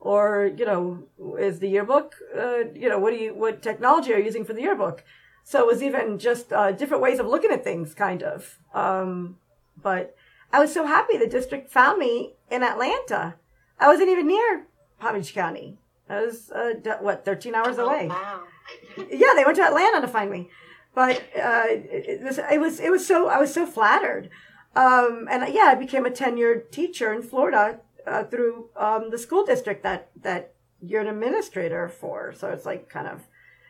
[0.00, 1.04] Or, you know,
[1.38, 4.54] is the yearbook, uh, you know, what do you, what technology are you using for
[4.54, 5.04] the yearbook?
[5.44, 8.58] So it was even just uh, different ways of looking at things, kind of.
[8.74, 9.38] Um,
[9.80, 10.14] but
[10.52, 13.36] I was so happy the district found me in Atlanta.
[13.80, 14.66] I wasn't even near
[14.98, 15.78] Palm Beach County.
[16.08, 18.08] I was, uh, what, 13 hours oh, away.
[18.08, 18.42] Wow.
[19.10, 20.48] yeah, they went to Atlanta to find me.
[20.94, 24.30] But uh, it, was, it was it was so I was so flattered,
[24.74, 29.44] um, and yeah, I became a tenured teacher in Florida uh, through um, the school
[29.44, 32.32] district that that you're an administrator for.
[32.36, 33.28] So it's like kind of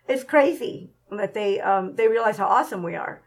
[0.09, 3.23] it's crazy that they um, they realize how awesome we are.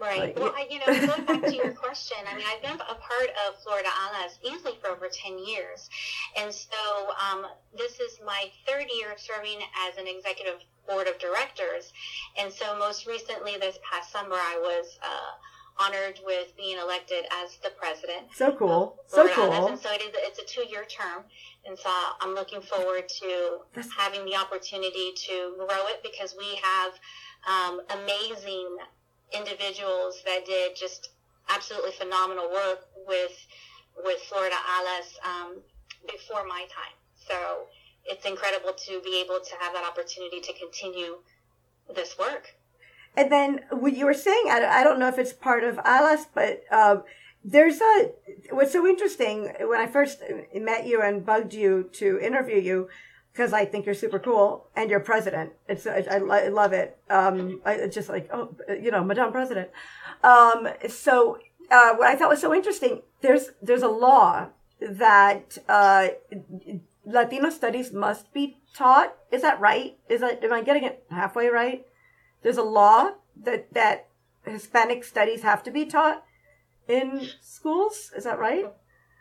[0.00, 0.34] Right.
[0.34, 2.94] Like, well, I, you know, going back to your question, I mean, I've been a
[2.94, 5.90] part of Florida ALAS easily for over 10 years.
[6.38, 7.44] And so um,
[7.76, 11.92] this is my third year serving as an executive board of directors.
[12.38, 17.58] And so most recently this past summer, I was uh, honored with being elected as
[17.58, 18.28] the president.
[18.34, 18.96] So cool.
[19.06, 19.68] So cool.
[19.68, 21.24] And so it is, it's a two-year term.
[21.66, 23.58] And so I'm looking forward to
[23.96, 26.92] having the opportunity to grow it because we have
[27.46, 28.76] um, amazing
[29.32, 31.10] individuals that did just
[31.48, 33.46] absolutely phenomenal work with
[34.04, 35.60] with Florida ALAS um,
[36.10, 36.94] before my time.
[37.28, 37.66] So
[38.04, 41.18] it's incredible to be able to have that opportunity to continue
[41.94, 42.54] this work.
[43.16, 46.62] And then what you were saying, I don't know if it's part of ALAS, but
[46.70, 47.02] um,
[47.44, 48.10] there's a
[48.50, 50.22] what's so interesting when I first
[50.54, 52.88] met you and bugged you to interview you
[53.32, 55.52] because I think you're super cool and you're president.
[55.68, 56.98] It's I, I love it.
[57.08, 59.70] Um, I just like oh you know Madame President.
[60.22, 61.38] Um, so
[61.70, 64.48] uh, what I thought was so interesting there's there's a law
[64.80, 66.08] that uh,
[67.04, 69.14] Latino studies must be taught.
[69.30, 69.96] Is that right?
[70.08, 71.86] Is that am I getting it halfway right?
[72.42, 74.08] There's a law that that
[74.44, 76.24] Hispanic studies have to be taught
[76.88, 78.10] in schools.
[78.16, 78.66] Is that right?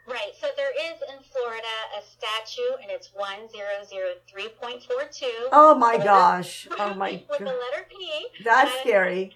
[0.07, 0.31] Right.
[0.41, 5.03] So there is in Florida a statute, and it's one zero zero three point four
[5.11, 5.47] two.
[5.51, 6.67] Oh my gosh!
[6.79, 7.23] Oh my.
[7.29, 8.27] With the letter P.
[8.43, 9.35] That's and, scary.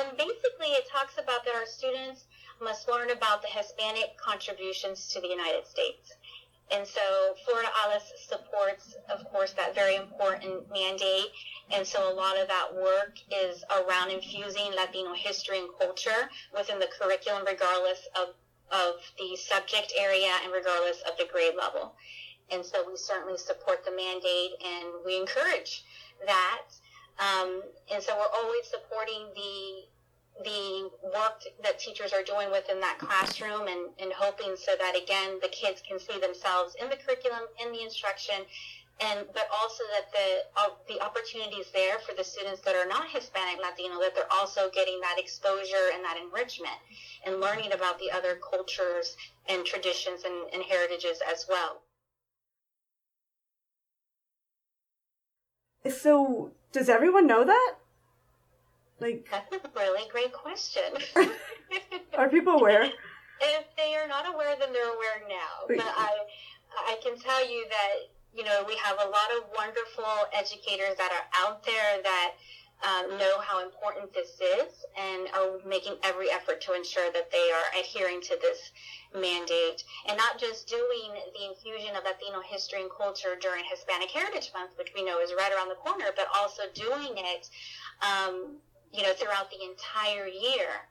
[0.00, 2.24] And basically, it talks about that our students
[2.62, 6.14] must learn about the Hispanic contributions to the United States.
[6.72, 11.30] And so Florida ALAS supports, of course, that very important mandate.
[11.70, 16.78] And so a lot of that work is around infusing Latino history and culture within
[16.78, 18.34] the curriculum, regardless of
[18.72, 21.94] of the subject area and regardless of the grade level.
[22.50, 25.84] And so we certainly support the mandate and we encourage
[26.26, 26.62] that.
[27.18, 29.86] Um, and so we're always supporting the
[30.44, 35.38] the work that teachers are doing within that classroom and, and hoping so that again
[35.40, 38.44] the kids can see themselves in the curriculum in the instruction
[39.00, 43.08] and but also that the uh, the opportunities there for the students that are not
[43.08, 46.76] Hispanic Latino that they're also getting that exposure and that enrichment
[47.24, 49.16] and learning about the other cultures
[49.48, 51.82] and traditions and, and heritages as well.
[55.90, 57.74] So does everyone know that?
[59.00, 60.94] Like that's a really great question.
[62.16, 62.84] are people aware?
[63.40, 65.66] If they are not aware, then they're aware now.
[65.68, 66.12] But I
[66.88, 71.10] I can tell you that you know, we have a lot of wonderful educators that
[71.10, 72.32] are out there that
[72.84, 77.50] um, know how important this is and are making every effort to ensure that they
[77.50, 78.72] are adhering to this
[79.18, 84.52] mandate and not just doing the infusion of Latino history and culture during Hispanic Heritage
[84.52, 87.48] Month, which we know is right around the corner, but also doing it,
[88.04, 88.60] um,
[88.96, 90.88] you know, throughout the entire year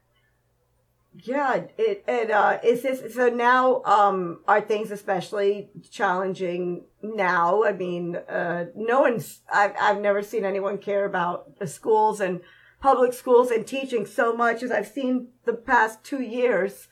[1.24, 3.82] yeah, it and uh, is this so now?
[3.84, 7.64] Um, are things especially challenging now?
[7.64, 9.42] I mean, uh, no one's.
[9.52, 12.42] I've I've never seen anyone care about the schools and
[12.82, 16.88] public schools and teaching so much as I've seen the past two years.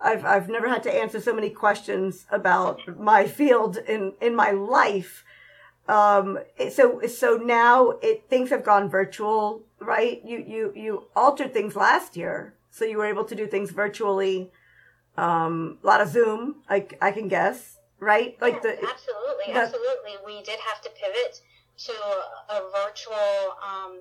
[0.00, 4.50] I've I've never had to answer so many questions about my field in in my
[4.50, 5.24] life.
[5.88, 10.20] Um, so so now it things have gone virtual, right?
[10.24, 14.50] You you you altered things last year so you were able to do things virtually.
[15.16, 18.36] Um, a lot of Zoom, I, I can guess, right?
[18.40, 20.12] Like the absolutely, the, absolutely.
[20.24, 21.42] We did have to pivot
[21.78, 21.92] to
[22.50, 23.98] a virtual, um,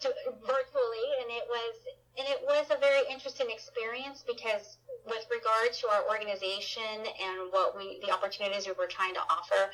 [0.00, 0.12] to
[0.42, 1.74] virtually, and it was
[2.18, 7.76] and it was a very interesting experience because with regard to our organization and what
[7.76, 9.70] we the opportunities we were trying to offer,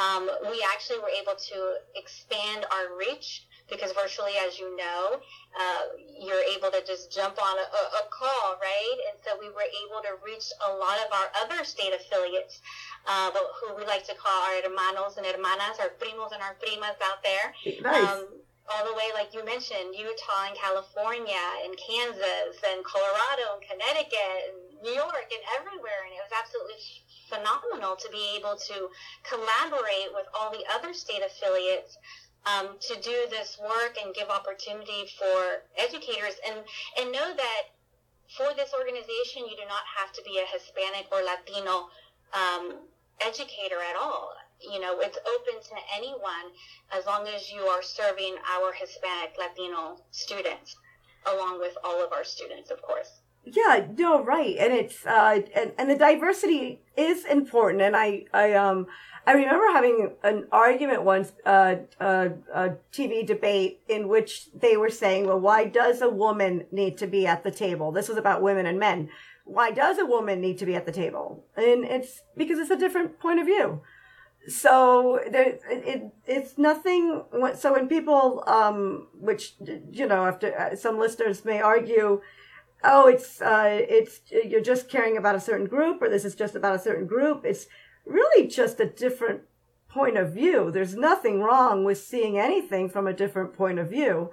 [0.00, 5.20] um, we actually were able to expand our reach because virtually, as you know,
[5.56, 5.82] uh,
[6.20, 7.66] you're able to just jump on a,
[8.02, 8.98] a, call, right?
[9.08, 12.60] And so we were able to reach a lot of our other state affiliates,
[13.06, 16.98] uh, who we like to call our hermanos and hermanas, our primos and our primas
[17.00, 17.54] out there.
[17.80, 18.08] Nice.
[18.08, 18.28] Um,
[18.68, 24.40] all the way, like you mentioned, Utah and California and Kansas and Colorado and Connecticut
[24.48, 26.08] and New York and everywhere.
[26.08, 26.80] And it was absolutely
[27.28, 28.88] phenomenal to be able to
[29.24, 31.98] collaborate with all the other state affiliates
[32.46, 36.58] um, to do this work and give opportunity for educators and,
[36.98, 37.62] and know that
[38.36, 41.88] for this organization, you do not have to be a Hispanic or Latino
[42.32, 42.78] um,
[43.20, 44.32] educator at all.
[44.60, 46.52] You know, it's open to anyone
[46.92, 50.76] as long as you are serving our Hispanic Latino students,
[51.26, 53.20] along with all of our students, of course.
[53.46, 58.54] Yeah, no, right, and it's uh, and and the diversity is important, and I I
[58.54, 58.86] um
[59.26, 64.90] I remember having an argument once, uh, uh, a TV debate in which they were
[64.90, 67.90] saying, well, why does a woman need to be at the table?
[67.90, 69.08] This was about women and men.
[69.44, 71.44] Why does a woman need to be at the table?
[71.56, 73.80] And it's because it's a different point of view.
[74.46, 77.22] So there, it, it's nothing.
[77.56, 79.54] So when people, um, which
[79.90, 82.20] you know, after uh, some listeners may argue,
[82.82, 86.54] oh, it's uh, it's you're just caring about a certain group, or this is just
[86.54, 87.44] about a certain group.
[87.44, 87.66] It's
[88.04, 89.42] really just a different
[89.88, 90.70] point of view.
[90.70, 94.30] There's nothing wrong with seeing anything from a different point of view.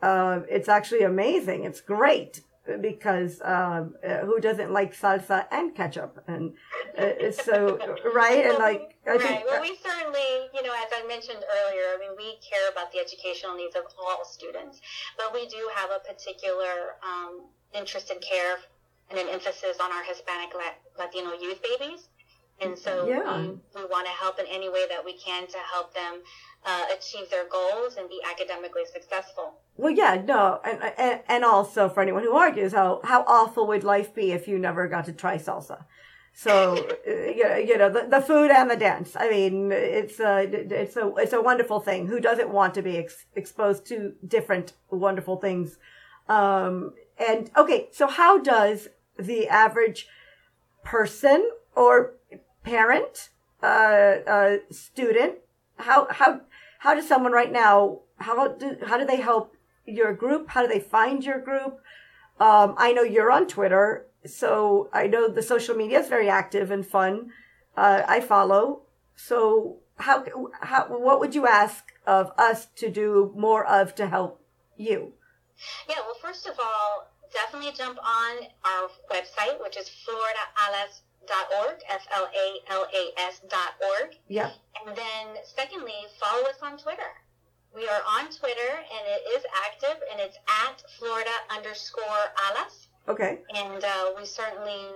[0.00, 1.64] Uh, it's actually amazing.
[1.64, 2.40] It's great
[2.80, 6.22] because um, uh, who doesn't like salsa and ketchup?
[6.28, 6.54] And
[6.96, 7.78] uh, so
[8.14, 9.20] right and like I right.
[9.20, 12.92] Think, well, we certainly, you know, as I mentioned earlier, I mean, we care about
[12.92, 14.80] the educational needs of all students,
[15.16, 18.56] but we do have a particular um, interest in care
[19.10, 20.50] and an emphasis on our Hispanic
[20.98, 22.08] Latino youth babies.
[22.60, 23.22] And so yeah.
[23.26, 26.20] um, we want to help in any way that we can to help them
[26.64, 29.54] uh, achieve their goals and be academically successful.
[29.76, 33.84] Well, yeah, no, and, and and also for anyone who argues, how how awful would
[33.84, 35.84] life be if you never got to try salsa?
[36.34, 36.74] So
[37.08, 39.16] uh, you know the, the food and the dance.
[39.18, 42.06] I mean, it's a it's a it's a wonderful thing.
[42.06, 45.78] Who doesn't want to be ex- exposed to different wonderful things?
[46.28, 50.08] Um, and okay, so how does the average
[50.84, 52.14] person or
[52.64, 53.30] parent,
[53.62, 55.36] uh, uh, student,
[55.76, 56.40] how how
[56.80, 59.54] how does someone right now how do how do they help
[59.86, 60.48] your group?
[60.48, 61.80] How do they find your group?
[62.40, 66.70] Um, I know you're on Twitter, so I know the social media is very active
[66.70, 67.30] and fun.
[67.76, 68.82] Uh, I follow.
[69.14, 70.24] So how
[70.60, 74.40] how what would you ask of us to do more of to help
[74.76, 75.12] you?
[75.88, 83.74] Yeah, well, first of all, definitely jump on our website, which is floridaAlas.org, F-L-A-L-A-S dot
[83.80, 84.16] org.
[84.28, 84.50] Yeah.
[84.84, 87.12] And then secondly, follow us on Twitter.
[87.74, 92.88] We are on Twitter and it is active and it's at Florida underscore Alas.
[93.08, 93.38] Okay.
[93.54, 94.86] And uh, we certainly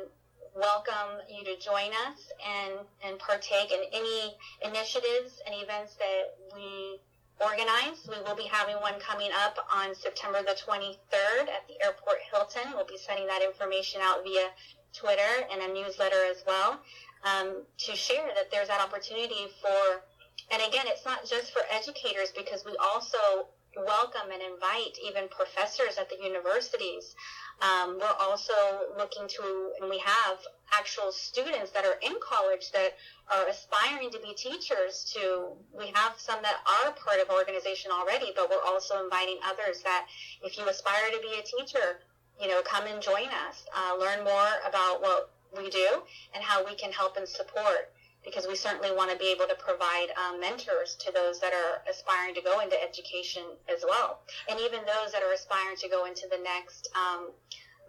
[0.54, 2.74] welcome you to join us and,
[3.04, 7.00] and partake in any initiatives and events that we
[7.40, 8.08] organized.
[8.08, 12.72] We will be having one coming up on September the 23rd at the Airport Hilton.
[12.74, 14.48] We'll be sending that information out via
[14.92, 16.80] Twitter and a newsletter as well
[17.24, 20.02] um, to share that there's that opportunity for,
[20.50, 25.98] and again, it's not just for educators because we also welcome and invite even professors
[25.98, 27.14] at the universities.
[27.60, 28.52] Um, we're also
[28.96, 30.38] looking to, and we have
[30.72, 32.96] actual students that are in college that
[33.30, 38.32] are aspiring to be teachers to we have some that are part of organization already
[38.34, 40.06] but we're also inviting others that
[40.42, 42.00] if you aspire to be a teacher
[42.40, 46.02] you know come and join us uh, learn more about what we do
[46.34, 47.92] and how we can help and support
[48.26, 51.80] because we certainly want to be able to provide um, mentors to those that are
[51.88, 54.20] aspiring to go into education as well.
[54.50, 57.30] And even those that are aspiring to go into the next um,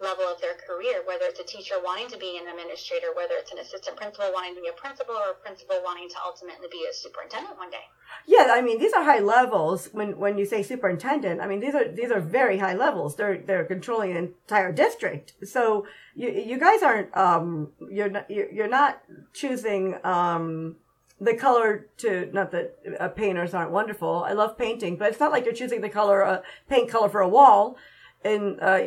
[0.02, 3.52] level of their career, whether it's a teacher wanting to be an administrator, whether it's
[3.52, 6.86] an assistant principal wanting to be a principal, or a principal wanting to ultimately be
[6.90, 7.86] a superintendent one day.
[8.26, 9.90] Yeah, I mean these are high levels.
[9.92, 13.16] When when you say superintendent, I mean these are these are very high levels.
[13.16, 15.34] They're they're controlling an entire district.
[15.44, 19.02] So you you guys aren't um you're not you're not
[19.34, 20.78] choosing um
[21.20, 24.24] the color to not that uh, painters aren't wonderful.
[24.24, 27.22] I love painting, but it's not like you're choosing the color uh, paint color for
[27.22, 27.78] a wall
[28.24, 28.80] in uh,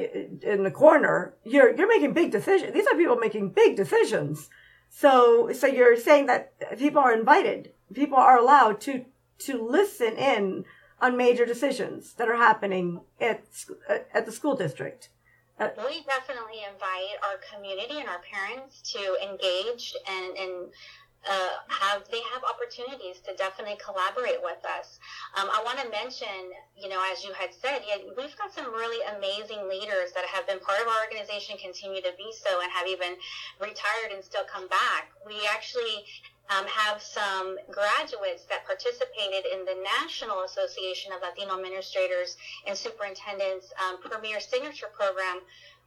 [0.43, 2.73] in the corner, you're you're making big decisions.
[2.73, 4.49] These are people making big decisions.
[4.88, 9.05] So so you're saying that people are invited, people are allowed to
[9.40, 10.64] to listen in
[11.01, 13.45] on major decisions that are happening at
[14.12, 15.11] at the school district.
[15.59, 20.73] Uh, we definitely invite our community and our parents to engage and, and
[21.28, 24.98] uh, have they have opportunities to definitely collaborate with us.
[25.37, 28.72] Um, I want to mention, you know, as you had said, yeah, we've got some
[28.72, 32.70] really amazing leaders that have been part of our organization, continue to be so, and
[32.72, 33.20] have even
[33.61, 35.12] retired and still come back.
[35.26, 36.09] We actually
[36.50, 43.72] um, have some graduates that participated in the National Association of Latino Administrators and Superintendents
[43.78, 45.40] um, Premier Signature Program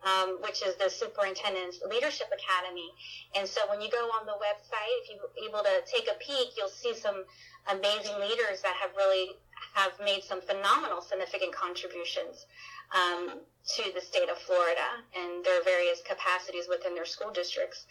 [0.06, 2.92] um, which is the Superintendent's Leadership Academy.
[3.36, 6.56] And so when you go on the website, if you're able to take a peek,
[6.58, 7.24] you'll see some
[7.72, 9.38] amazing leaders that have really
[9.76, 12.45] have made some phenomenal significant contributions
[12.93, 13.39] um,
[13.76, 17.86] to the state of Florida and their various capacities within their school districts.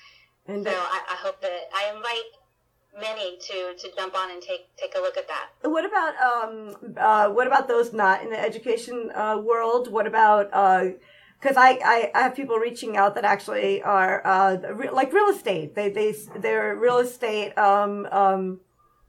[0.46, 2.28] And so I, I hope that I invite
[3.00, 5.48] many to to jump on and take take a look at that.
[5.62, 9.90] What about um uh what about those not in the education uh, world?
[9.90, 10.90] What about uh
[11.43, 15.28] because I, I, I have people reaching out that actually are uh, re- like real
[15.28, 15.74] estate.
[15.74, 17.57] They they they're real estate.
[17.59, 18.61] Um, um,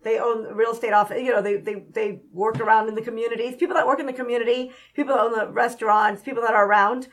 [0.02, 1.22] they own real estate office.
[1.22, 3.56] You know, they, they they work around in the communities.
[3.56, 7.08] People that work in the community, people that own the restaurants, people that are around.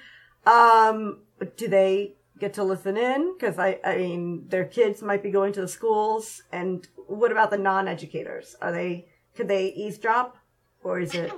[0.46, 1.18] Um,
[1.56, 3.34] do they get to listen in?
[3.34, 6.42] Because I I mean, their kids might be going to the schools.
[6.50, 8.56] And what about the non-educators?
[8.62, 9.06] Are they
[9.36, 10.38] could they eavesdrop,
[10.82, 11.30] or is it?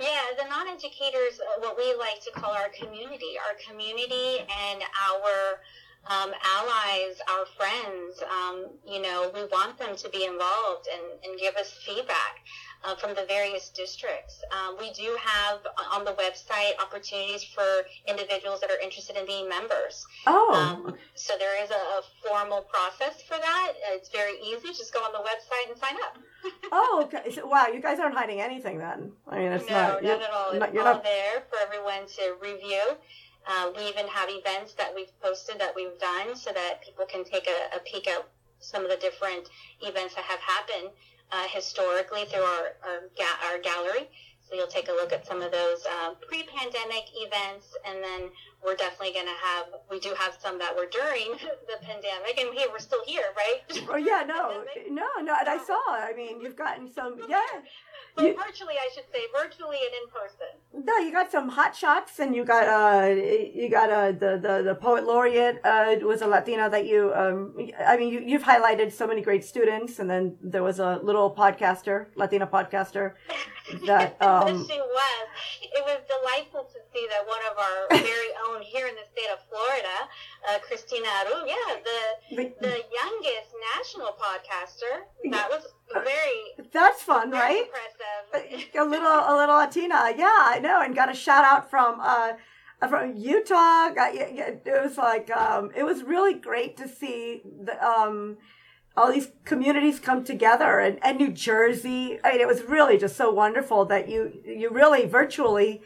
[0.00, 4.80] Yeah, the non educators, uh, what we like to call our community, our community and
[4.80, 5.60] our
[6.08, 11.38] um, allies, our friends, um, you know, we want them to be involved and, and
[11.38, 12.40] give us feedback
[12.84, 14.42] uh, from the various districts.
[14.52, 15.58] Um, we do have
[15.92, 20.06] on the website opportunities for individuals that are interested in being members.
[20.26, 20.54] Oh.
[20.54, 23.72] Um, so there is a, a, formal process for that.
[23.92, 24.68] It's very easy.
[24.68, 26.18] Just go on the website and sign up.
[26.72, 27.30] oh, okay.
[27.30, 29.12] So, wow, you guys aren't hiding anything then.
[29.28, 30.02] I mean, it's no, not.
[30.02, 30.50] not at all.
[30.50, 31.04] It's not, all not...
[31.04, 32.82] there for everyone to review.
[33.46, 37.24] Uh, we even have events that we've posted that we've done so that people can
[37.24, 38.26] take a, a peek at
[38.60, 39.48] some of the different
[39.80, 40.90] events that have happened
[41.32, 44.08] uh, historically through our, our, ga- our gallery.
[44.48, 48.30] So you'll take a look at some of those uh, pre-pandemic events, and then
[48.64, 49.66] we're definitely going to have.
[49.88, 51.30] We do have some that were during
[51.70, 53.62] the pandemic, and hey, we're still here, right?
[53.88, 55.36] Oh yeah, no, no, no.
[55.38, 55.78] And I saw.
[55.88, 57.20] I mean, you've gotten some.
[57.28, 57.38] Yeah,
[58.16, 60.86] but you, virtually, I should say, virtually and in person.
[60.86, 64.62] No, you got some hot shots, and you got uh, you got uh, the the
[64.62, 67.54] the poet laureate uh was a Latina that you um,
[67.86, 71.34] I mean, you you've highlighted so many great students, and then there was a little
[71.34, 73.14] podcaster, Latina podcaster,
[73.86, 74.66] that um.
[74.66, 75.28] she was.
[75.62, 79.30] It was delightful to see that one of our very own here in the state
[79.32, 79.96] of Florida,
[80.48, 85.06] uh, Christina Aru, yeah, the the youngest national podcaster.
[85.30, 86.68] That was very.
[86.72, 87.64] That's fun, very right?
[88.32, 88.76] Impressive.
[88.78, 92.32] A little, a little Latina, yeah, I know, and got a shout out from uh,
[92.88, 93.90] from Utah.
[93.96, 98.38] It was like um, it was really great to see the um,
[98.96, 102.18] all these communities come together, and, and New Jersey.
[102.24, 105.82] I mean, it was really just so wonderful that you you really virtually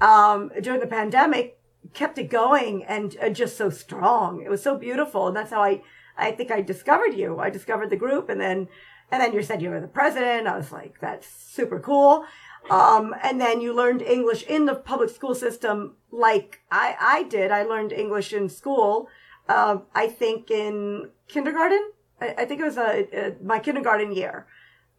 [0.00, 1.58] um, during the pandemic
[1.94, 4.42] kept it going and, and just so strong.
[4.42, 5.82] It was so beautiful, and that's how I
[6.16, 7.38] I think I discovered you.
[7.38, 8.68] I discovered the group, and then
[9.10, 10.46] and then you said you were the president.
[10.46, 12.24] I was like, that's super cool.
[12.70, 17.50] Um, and then you learned English in the public school system like I, I did.
[17.52, 19.08] I learned English in school,
[19.48, 21.92] uh, I think in kindergarten.
[22.20, 24.46] I, I think it was a, a, my kindergarten year,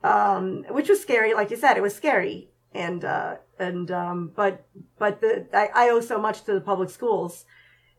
[0.03, 1.34] um, which was scary.
[1.34, 2.49] Like you said, it was scary.
[2.74, 4.66] And, uh, and, um, but,
[4.97, 7.45] but the, I, I owe so much to the public schools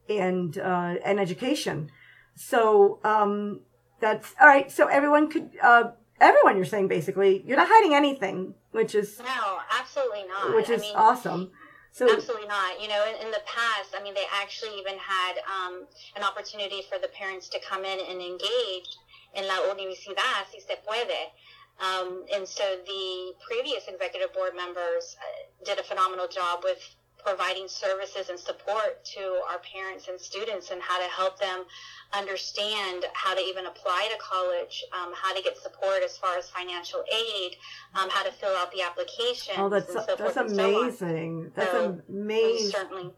[0.09, 1.91] and, uh, and education.
[2.35, 3.61] So, um,
[4.01, 4.71] that's all right.
[4.71, 5.91] So everyone could, uh,
[6.21, 10.55] everyone you're saying basically, you're not hiding anything, which is no, absolutely not.
[10.55, 11.51] Which is I mean, awesome.
[11.93, 12.81] So absolutely not.
[12.81, 15.87] You know, in, in, the past, I mean, they actually even had um,
[16.17, 18.89] an opportunity for the parents to come in and engage
[19.35, 21.33] in la universidad si se puede.
[21.81, 26.83] Um, and so the previous executive board members uh, did a phenomenal job with
[27.25, 31.65] providing services and support to our parents and students and how to help them
[32.13, 36.49] understand how to even apply to college, um, how to get support as far as
[36.49, 37.57] financial aid,
[38.01, 39.55] um, how to fill out the application.
[39.59, 41.47] Oh, that's so that's amazing.
[41.47, 42.71] So that's so amazing.
[42.71, 43.11] Certainly.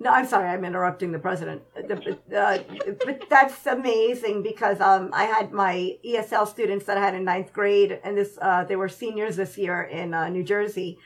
[0.00, 1.62] No, I'm sorry, I'm interrupting the president.
[1.76, 2.58] Uh,
[3.04, 7.52] but that's amazing because um, I had my ESL students that I had in ninth
[7.52, 10.98] grade, and this uh, they were seniors this year in uh, New Jersey,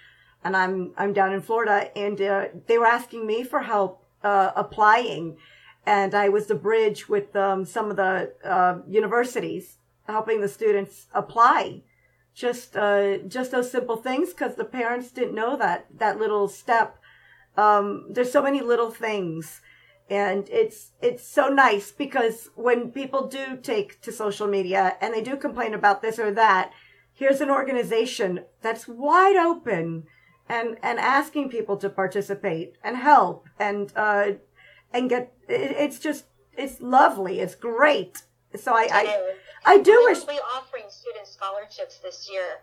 [0.45, 4.53] and I'm I'm down in Florida, and uh, they were asking me for help uh,
[4.57, 5.36] applying
[5.89, 11.07] and I was the bridge with um, some of the uh, universities, helping the students
[11.14, 11.80] apply.
[12.34, 16.99] Just uh, just those simple things because the parents didn't know that that little step.
[17.57, 19.62] Um, there's so many little things,
[20.11, 25.22] and it's it's so nice because when people do take to social media and they
[25.22, 26.70] do complain about this or that,
[27.14, 30.05] here's an organization that's wide open
[30.49, 34.32] and and asking people to participate and help and uh,
[34.92, 36.24] and get it, it's just
[36.57, 37.40] it's lovely.
[37.40, 38.22] It's great.
[38.57, 39.32] So I I,
[39.64, 42.61] I do we wish we offering student scholarships this year.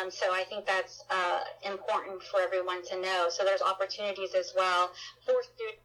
[0.00, 3.26] Um, so I think that's uh, important for everyone to know.
[3.28, 4.90] So there's opportunities as well
[5.24, 5.82] for students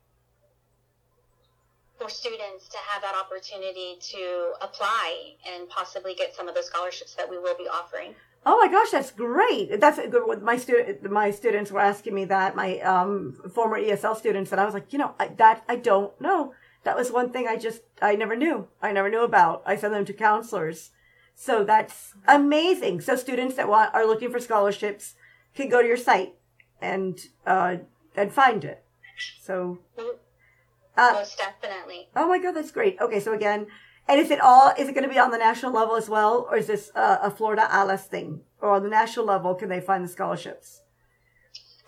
[2.01, 7.13] for students to have that opportunity to apply and possibly get some of the scholarships
[7.13, 8.15] that we will be offering.
[8.43, 9.79] Oh my gosh, that's great!
[9.79, 10.41] That's good.
[10.41, 12.55] My student, my students were asking me that.
[12.55, 16.19] My um, former ESL students, and I was like, you know, I, that I don't
[16.19, 16.53] know.
[16.83, 18.67] That was one thing I just I never knew.
[18.81, 19.61] I never knew about.
[19.65, 20.89] I send them to counselors,
[21.35, 23.01] so that's amazing.
[23.01, 25.13] So students that want are looking for scholarships
[25.53, 26.33] can go to your site
[26.81, 27.77] and uh,
[28.15, 28.83] and find it.
[29.43, 29.77] So,
[30.97, 32.09] uh, most definitely.
[32.15, 32.99] Oh my God, that's great.
[32.99, 33.67] Okay, so again,
[34.07, 34.73] and is it all?
[34.77, 37.19] Is it going to be on the national level as well, or is this uh,
[37.21, 38.41] a Florida ALAS thing?
[38.59, 40.81] Or on the national level, can they find the scholarships?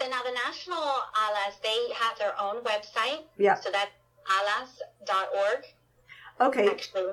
[0.02, 3.24] And now the national ALAS, they have their own website.
[3.38, 3.56] Yeah.
[3.56, 3.92] So that's
[4.28, 5.66] alas.org.
[6.42, 6.68] Okay.
[6.68, 7.04] Actually,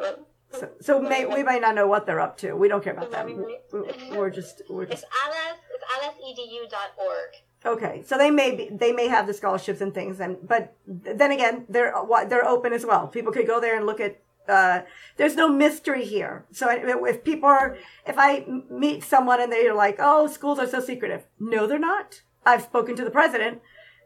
[0.52, 2.54] so, so may, we might not know what they're up to.
[2.54, 3.46] We don't care about them.
[3.72, 5.04] We're just we're just.
[5.04, 5.58] It's alas.
[5.72, 7.34] It's alasedu.org.
[7.64, 11.30] Okay, so they may be, they may have the scholarships and things, and but then
[11.30, 13.06] again, they're what they're open as well.
[13.06, 14.18] People could go there and look at.
[14.48, 14.82] Uh,
[15.16, 16.44] there's no mystery here.
[16.50, 17.76] So if people are,
[18.06, 22.22] if I meet someone and they're like, "Oh, schools are so secretive," no, they're not.
[22.44, 23.60] I've spoken to the president,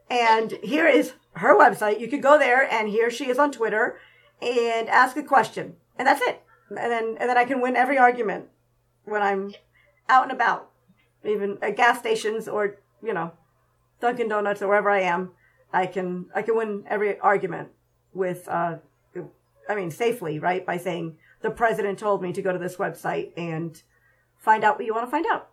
[0.09, 1.99] and here is her website.
[1.99, 3.97] You could go there, and here she is on Twitter,
[4.41, 6.43] and ask a question, and that's it.
[6.69, 8.45] And then and then I can win every argument
[9.05, 9.53] when I'm
[10.09, 10.71] out and about,
[11.23, 13.31] even at gas stations or you know
[14.01, 15.31] Dunkin' Donuts or wherever I am,
[15.71, 17.69] I can I can win every argument
[18.13, 18.77] with uh,
[19.67, 20.65] I mean safely, right?
[20.65, 23.81] By saying the president told me to go to this website and
[24.37, 25.49] find out what you want to find out.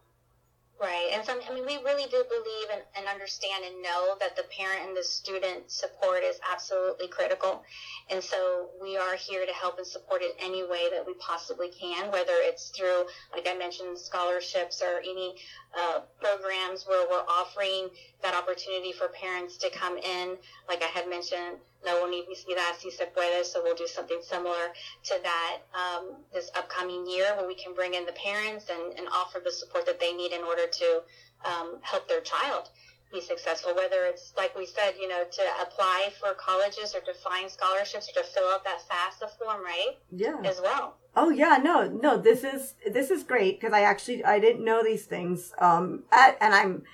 [0.82, 1.10] Right.
[1.12, 4.42] And so, I mean, we really do believe and, and, understand and know that the
[4.50, 7.62] parent and the student support is absolutely critical.
[8.10, 11.68] And so we are here to help and support in any way that we possibly
[11.68, 15.36] can, whether it's through, like I mentioned, scholarships or any
[15.78, 17.88] uh, programs where we're offering
[18.24, 20.36] that opportunity for parents to come in.
[20.68, 24.72] Like I had mentioned, no universidad si se puede, so we'll do something similar
[25.04, 29.08] to that um, this upcoming year where we can bring in the parents and, and
[29.12, 31.02] offer the support that they need in order to
[31.44, 32.70] um, help their child
[33.12, 37.12] be successful, whether it's like we said, you know, to apply for colleges or to
[37.14, 39.98] find scholarships or to fill out that FAFSA form, right?
[40.10, 40.40] Yeah.
[40.44, 40.96] As well.
[41.14, 44.82] Oh yeah, no, no, this is this is great because I actually I didn't know
[44.82, 45.52] these things.
[45.58, 46.84] Um, at, and I'm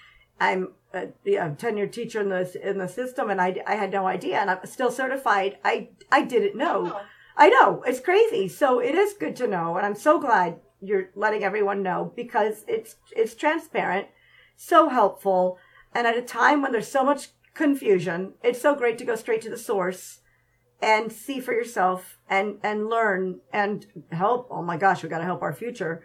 [0.41, 4.39] I'm a, tenured teacher in the in the system, and I, I had no idea,
[4.39, 5.59] and I'm still certified.
[5.65, 6.93] I I didn't know.
[6.95, 7.03] Oh.
[7.37, 8.49] I know it's crazy.
[8.49, 12.65] So it is good to know, and I'm so glad you're letting everyone know because
[12.69, 14.09] it's it's transparent,
[14.57, 15.59] so helpful,
[15.95, 19.43] and at a time when there's so much confusion, it's so great to go straight
[19.43, 20.21] to the source
[20.81, 24.49] and see for yourself and and learn and help.
[24.51, 26.03] Oh my gosh, we got to help our future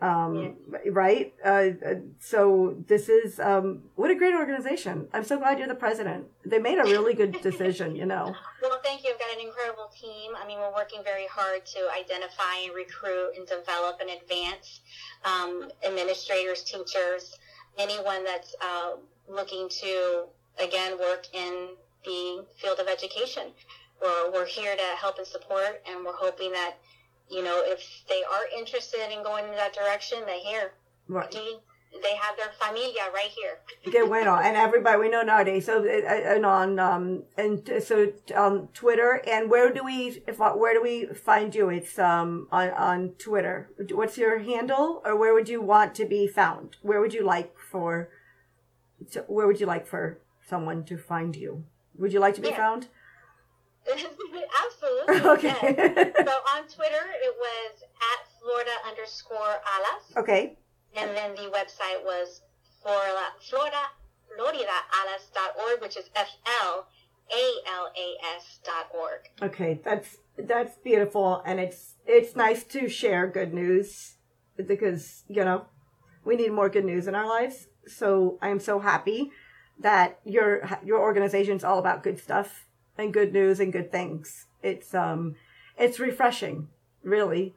[0.00, 0.78] um, yeah.
[0.92, 1.34] right?
[1.44, 5.08] Uh, uh, so this is um, what a great organization.
[5.12, 6.26] I'm so glad you're the president.
[6.44, 8.34] They made a really good decision, you know.
[8.62, 9.10] Well, thank you.
[9.10, 10.32] I've got an incredible team.
[10.36, 14.80] I mean, we're working very hard to identify and recruit and develop and advance
[15.24, 17.38] um, administrators, teachers,
[17.78, 18.96] anyone that's uh,
[19.28, 20.24] looking to
[20.62, 21.70] again work in
[22.04, 23.44] the field of education.
[24.00, 26.74] We're, we're here to help and support, and we're hoping that
[27.30, 30.72] you know, if they are interested in going in that direction, they here.
[31.08, 31.30] Right.
[32.02, 33.58] They have their familia right here.
[33.90, 35.66] Get bueno, and everybody we know nowadays.
[35.66, 40.72] So uh, and on um and so on Twitter and where do we if where
[40.72, 41.68] do we find you?
[41.68, 43.70] It's um on on Twitter.
[43.90, 46.76] What's your handle, or where would you want to be found?
[46.82, 48.08] Where would you like for?
[49.26, 51.64] Where would you like for someone to find you?
[51.98, 52.56] Would you like to be yeah.
[52.56, 52.86] found?
[53.90, 55.30] Absolutely.
[55.30, 55.56] Okay.
[55.62, 56.12] Yes.
[56.16, 60.16] so on Twitter, it was at Florida underscore alas.
[60.16, 60.56] Okay.
[60.96, 62.42] And then the website was
[62.82, 63.76] Florida, Florida,
[64.38, 66.28] FloridaAlas.org, which is F
[66.62, 66.86] L
[67.32, 69.20] A L A S dot org.
[69.42, 74.16] Okay, that's that's beautiful, and it's it's nice to share good news
[74.56, 75.66] because you know
[76.24, 77.68] we need more good news in our lives.
[77.86, 79.30] So I am so happy
[79.78, 82.66] that your your organization is all about good stuff
[83.00, 84.46] and good news and good things.
[84.62, 85.36] It's um
[85.78, 86.68] it's refreshing,
[87.02, 87.54] really.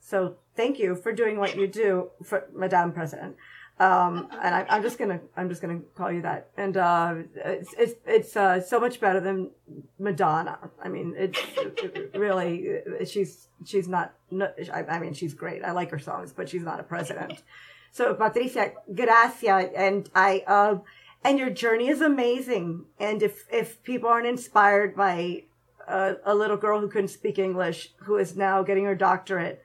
[0.00, 3.36] So thank you for doing what you do for Madame President.
[3.80, 6.50] Um, and I, am just gonna I'm just gonna call you that.
[6.56, 9.50] And uh, it's it's it's uh, so much better than
[9.98, 10.58] Madonna.
[10.82, 14.14] I mean, it's it really she's she's not.
[14.32, 15.64] I, I mean, she's great.
[15.64, 17.42] I like her songs, but she's not a president.
[17.90, 20.44] So Patricia, gracias, and I.
[20.46, 20.78] Uh,
[21.24, 22.84] and your journey is amazing.
[23.00, 25.44] And if if people aren't inspired by
[25.88, 29.62] a, a little girl who couldn't speak English, who is now getting her doctorate,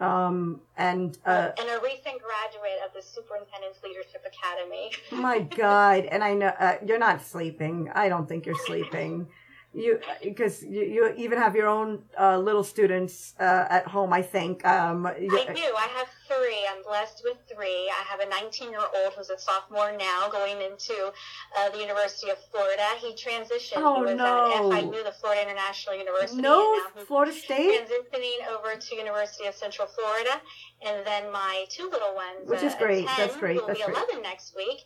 [0.00, 4.92] um, and uh, and a recent graduate of the Superintendent's Leadership Academy.
[5.12, 6.04] my God!
[6.10, 7.90] And I know uh, you're not sleeping.
[7.94, 9.28] I don't think you're sleeping
[9.74, 14.12] you because you, you even have your own uh, little students uh, at home.
[14.12, 14.64] I think.
[14.64, 15.26] Um, I do.
[15.26, 16.66] I have three.
[16.70, 17.90] I'm blessed with three.
[17.90, 21.12] I have a 19 year old who's a sophomore now, going into
[21.58, 22.82] uh, the University of Florida.
[22.98, 23.76] He transitioned.
[23.76, 24.72] Oh he was no!
[24.72, 26.40] At FIU, the Florida International University.
[26.40, 27.80] No, Florida State.
[27.80, 30.40] Transitioning over to University of Central Florida,
[30.86, 33.06] and then my two little ones, which is uh, great.
[33.06, 33.56] 10, That's great.
[33.56, 33.96] Will That's be great.
[33.96, 34.78] 11 next week,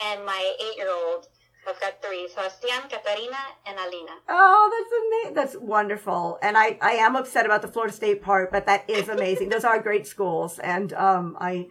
[0.00, 1.28] and my eight year old
[1.68, 3.36] I've got three: Sebastian, Katarina,
[3.66, 4.12] and Alina.
[4.28, 5.34] Oh, that's amazing.
[5.34, 6.38] That's wonderful.
[6.42, 9.50] And I, I am upset about the Florida State part, but that is amazing.
[9.50, 11.68] Those are great schools, and um, I.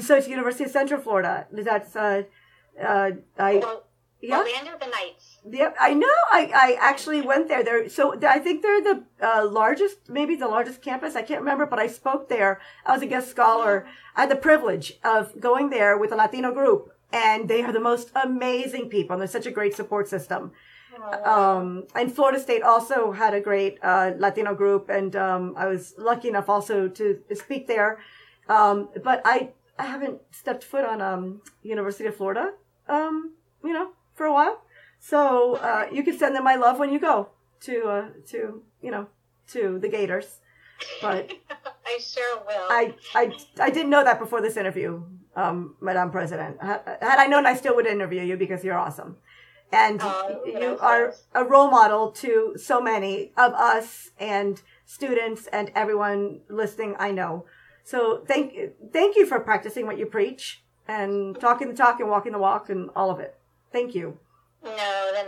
[0.00, 1.46] So it's University of Central Florida.
[1.52, 2.22] That's uh,
[2.80, 3.56] uh, I.
[3.56, 3.84] Well,
[4.22, 4.38] yeah.
[4.38, 5.38] Orlando the Knights.
[5.50, 6.06] Yep, I know.
[6.30, 7.64] I, I actually went there.
[7.64, 11.16] There, so I think they're the uh, largest, maybe the largest campus.
[11.16, 12.60] I can't remember, but I spoke there.
[12.86, 13.84] I was a guest scholar.
[14.14, 17.80] I had the privilege of going there with a Latino group, and they are the
[17.80, 19.14] most amazing people.
[19.14, 20.52] And they're such a great support system.
[21.24, 25.94] Um, and Florida State also had a great uh, Latino group, and um, I was
[25.96, 27.98] lucky enough also to speak there.
[28.48, 32.52] Um, but I, I haven't stepped foot on um, University of Florida.
[32.88, 33.32] Um,
[33.64, 34.62] you know, for a while.
[35.00, 37.28] So uh, you can send them my love when you go
[37.62, 39.06] to uh, to you know
[39.48, 40.38] to the Gators.
[41.00, 41.32] But
[41.86, 42.68] I sure will.
[42.70, 45.02] I, I I didn't know that before this interview,
[45.36, 46.56] um, Madam President.
[46.60, 49.16] Had I known, I still would interview you because you're awesome,
[49.72, 55.70] and oh, you are a role model to so many of us and students and
[55.74, 56.96] everyone listening.
[56.98, 57.46] I know.
[57.84, 58.72] So thank you.
[58.92, 62.68] thank you for practicing what you preach and talking the talk and walking the walk
[62.68, 63.36] and all of it.
[63.72, 64.18] Thank you.
[64.64, 65.22] No, then.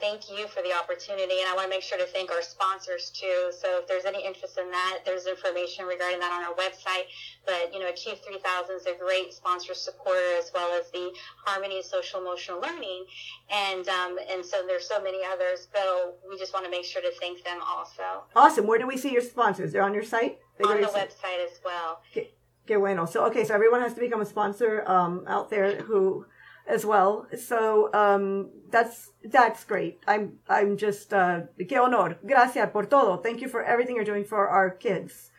[0.00, 3.10] Thank you for the opportunity, and I want to make sure to thank our sponsors
[3.10, 3.50] too.
[3.52, 7.04] So if there's any interest in that, there's information regarding that on our website.
[7.46, 11.12] But you know, Achieve 3000 is a great sponsor supporter as well as the
[11.44, 13.04] Harmony Social Emotional Learning,
[13.50, 15.68] and um, and so there's so many others.
[15.72, 18.24] But we just want to make sure to thank them also.
[18.34, 18.66] Awesome.
[18.66, 19.72] Where do we see your sponsors?
[19.72, 20.38] They're on your site.
[20.58, 22.00] They on the website as well.
[22.10, 22.30] Okay.
[22.66, 23.04] Que bueno.
[23.06, 26.26] So okay, so everyone has to become a sponsor um, out there who
[26.70, 27.26] as well.
[27.36, 29.98] So um, that's that's great.
[30.06, 32.16] I'm I'm just uh, que honor.
[32.26, 33.16] Gracias por todo.
[33.18, 35.30] Thank you for everything you're doing for our kids,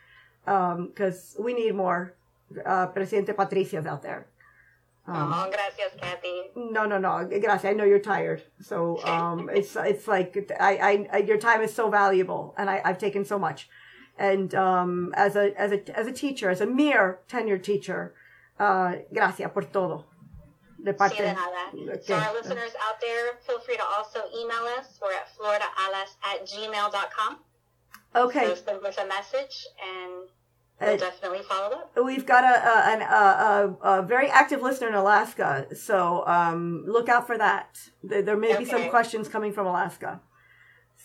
[0.46, 2.14] Um because um, we need more
[2.66, 4.28] uh, Presidente Patricias out there.
[5.08, 6.52] Um, oh, gracias, Kathy.
[6.56, 7.28] No, no, no.
[7.28, 7.66] Gracias.
[7.66, 11.90] I know you're tired, so um, it's it's like I, I, your time is so
[11.90, 13.70] valuable, and I, I've taken so much.
[14.18, 18.14] And um, as a as a as a teacher, as a mere tenured teacher,
[18.60, 20.06] uh, gracias por todo.
[20.84, 21.16] De parte.
[21.16, 21.94] Sí, de nada.
[21.94, 22.02] Okay.
[22.08, 25.00] So our listeners out there, feel free to also email us.
[25.02, 27.40] We're at floridaalas at gmail.com.
[28.16, 28.46] Okay.
[28.46, 30.28] So send us a message and
[30.80, 31.92] we'll uh, definitely follow up.
[32.04, 37.28] We've got a, a, a, a, very active listener in Alaska, so um, look out
[37.28, 37.78] for that.
[38.04, 38.64] There, there may okay.
[38.64, 40.22] be some questions coming from Alaska.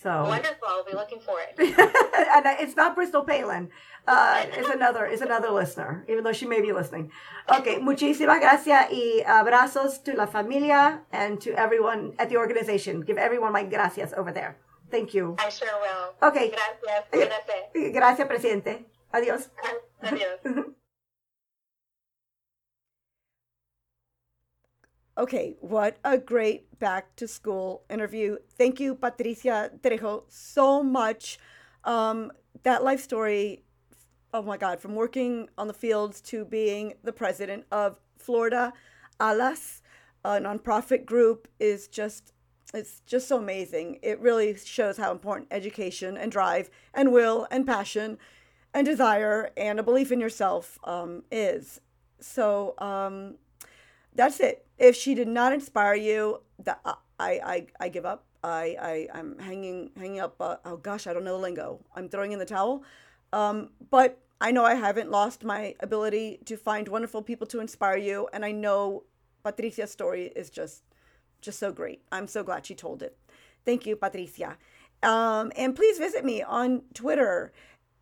[0.01, 0.67] So wonderful.
[0.67, 1.57] I'll be looking for it.
[1.59, 3.69] and it's not Bristol Palin.
[4.07, 7.11] Uh, it's another, it's another listener, even though she may be listening.
[7.49, 13.01] Okay, muchísimas gracias y abrazos to la familia and to everyone at the organization.
[13.01, 14.57] Give everyone my gracias over there.
[14.89, 15.35] Thank you.
[15.39, 16.29] I sure will.
[16.29, 16.51] Okay.
[16.51, 17.05] Gracias.
[17.11, 18.85] Gracias, gracias presidente.
[19.11, 19.49] Adiós.
[20.03, 20.73] Adiós.
[25.17, 28.37] Okay, what a great back to school interview.
[28.55, 31.39] Thank you, Patricia Trejo, so much.
[31.85, 33.63] Um, that life story,
[34.31, 38.73] oh my God, from working on the fields to being the president of Florida
[39.19, 39.81] Alas,
[40.23, 42.33] a nonprofit group, is just
[42.75, 43.97] it's just so amazing.
[44.03, 48.19] It really shows how important education and drive and will and passion
[48.71, 51.81] and desire and a belief in yourself um, is.
[52.19, 53.35] So um,
[54.17, 54.65] that's it.
[54.77, 58.25] If she did not inspire you, that I, I, I give up.
[58.43, 60.35] I, I, I'm hanging, hanging up.
[60.39, 61.79] Uh, oh gosh, I don't know the lingo.
[61.95, 62.83] I'm throwing in the towel.
[63.31, 67.97] Um, but I know I haven't lost my ability to find wonderful people to inspire
[67.97, 69.03] you, and I know
[69.43, 70.83] Patricia's story is just,
[71.41, 72.01] just so great.
[72.11, 73.17] I'm so glad she told it.
[73.65, 74.57] Thank you, Patricia.
[75.03, 77.51] Um, and please visit me on Twitter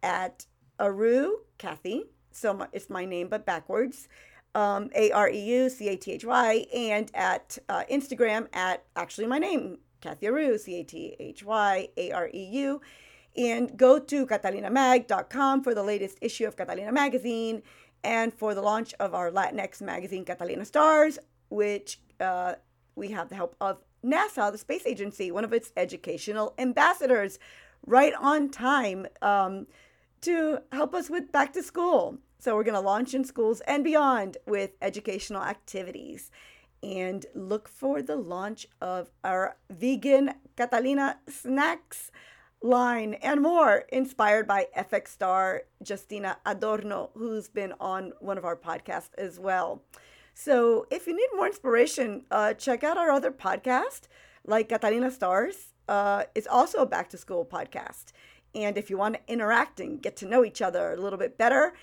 [0.03, 0.45] at
[0.79, 2.05] Areu Kathy.
[2.31, 4.07] So my, it's my name but backwards
[4.55, 8.83] um, A R E U C A T H Y, and at uh, Instagram at
[8.95, 12.81] actually my name, Kathy Areu, C A T H Y A R E U.
[13.37, 17.61] And go to catalinamag.com for the latest issue of Catalina Magazine
[18.01, 22.53] and for the launch of our Latinx magazine, Catalina Stars, which uh,
[22.95, 27.39] we have the help of NASA, the space agency, one of its educational ambassadors,
[27.85, 29.67] right on time um,
[30.21, 32.19] to help us with back to school.
[32.39, 36.31] So we're going to launch in schools and beyond with educational activities.
[36.83, 42.11] And look for the launch of our vegan Catalina snacks
[42.61, 48.55] line and more, inspired by FX star Justina Adorno, who's been on one of our
[48.55, 49.81] podcasts as well.
[50.33, 54.01] So if you need more inspiration, uh, check out our other podcast,
[54.45, 55.73] like Catalina Stars.
[55.87, 58.11] Uh, it's also a back to school podcast.
[58.53, 61.37] And if you want to interact and get to know each other a little bit
[61.37, 61.73] better,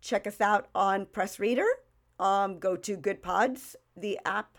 [0.00, 1.68] check us out on PressReader.
[2.18, 4.58] Um, go to Goodpods, the app,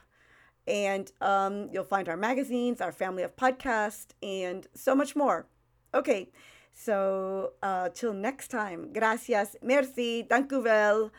[0.68, 5.48] And um, you'll find our magazines, our family of podcasts, and so much more.
[5.94, 6.30] Okay,
[6.74, 8.94] so uh, till next time.
[8.94, 9.56] Gracias.
[9.64, 10.24] Merci.
[10.24, 11.12] Dank u wel.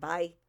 [0.00, 0.45] Bye.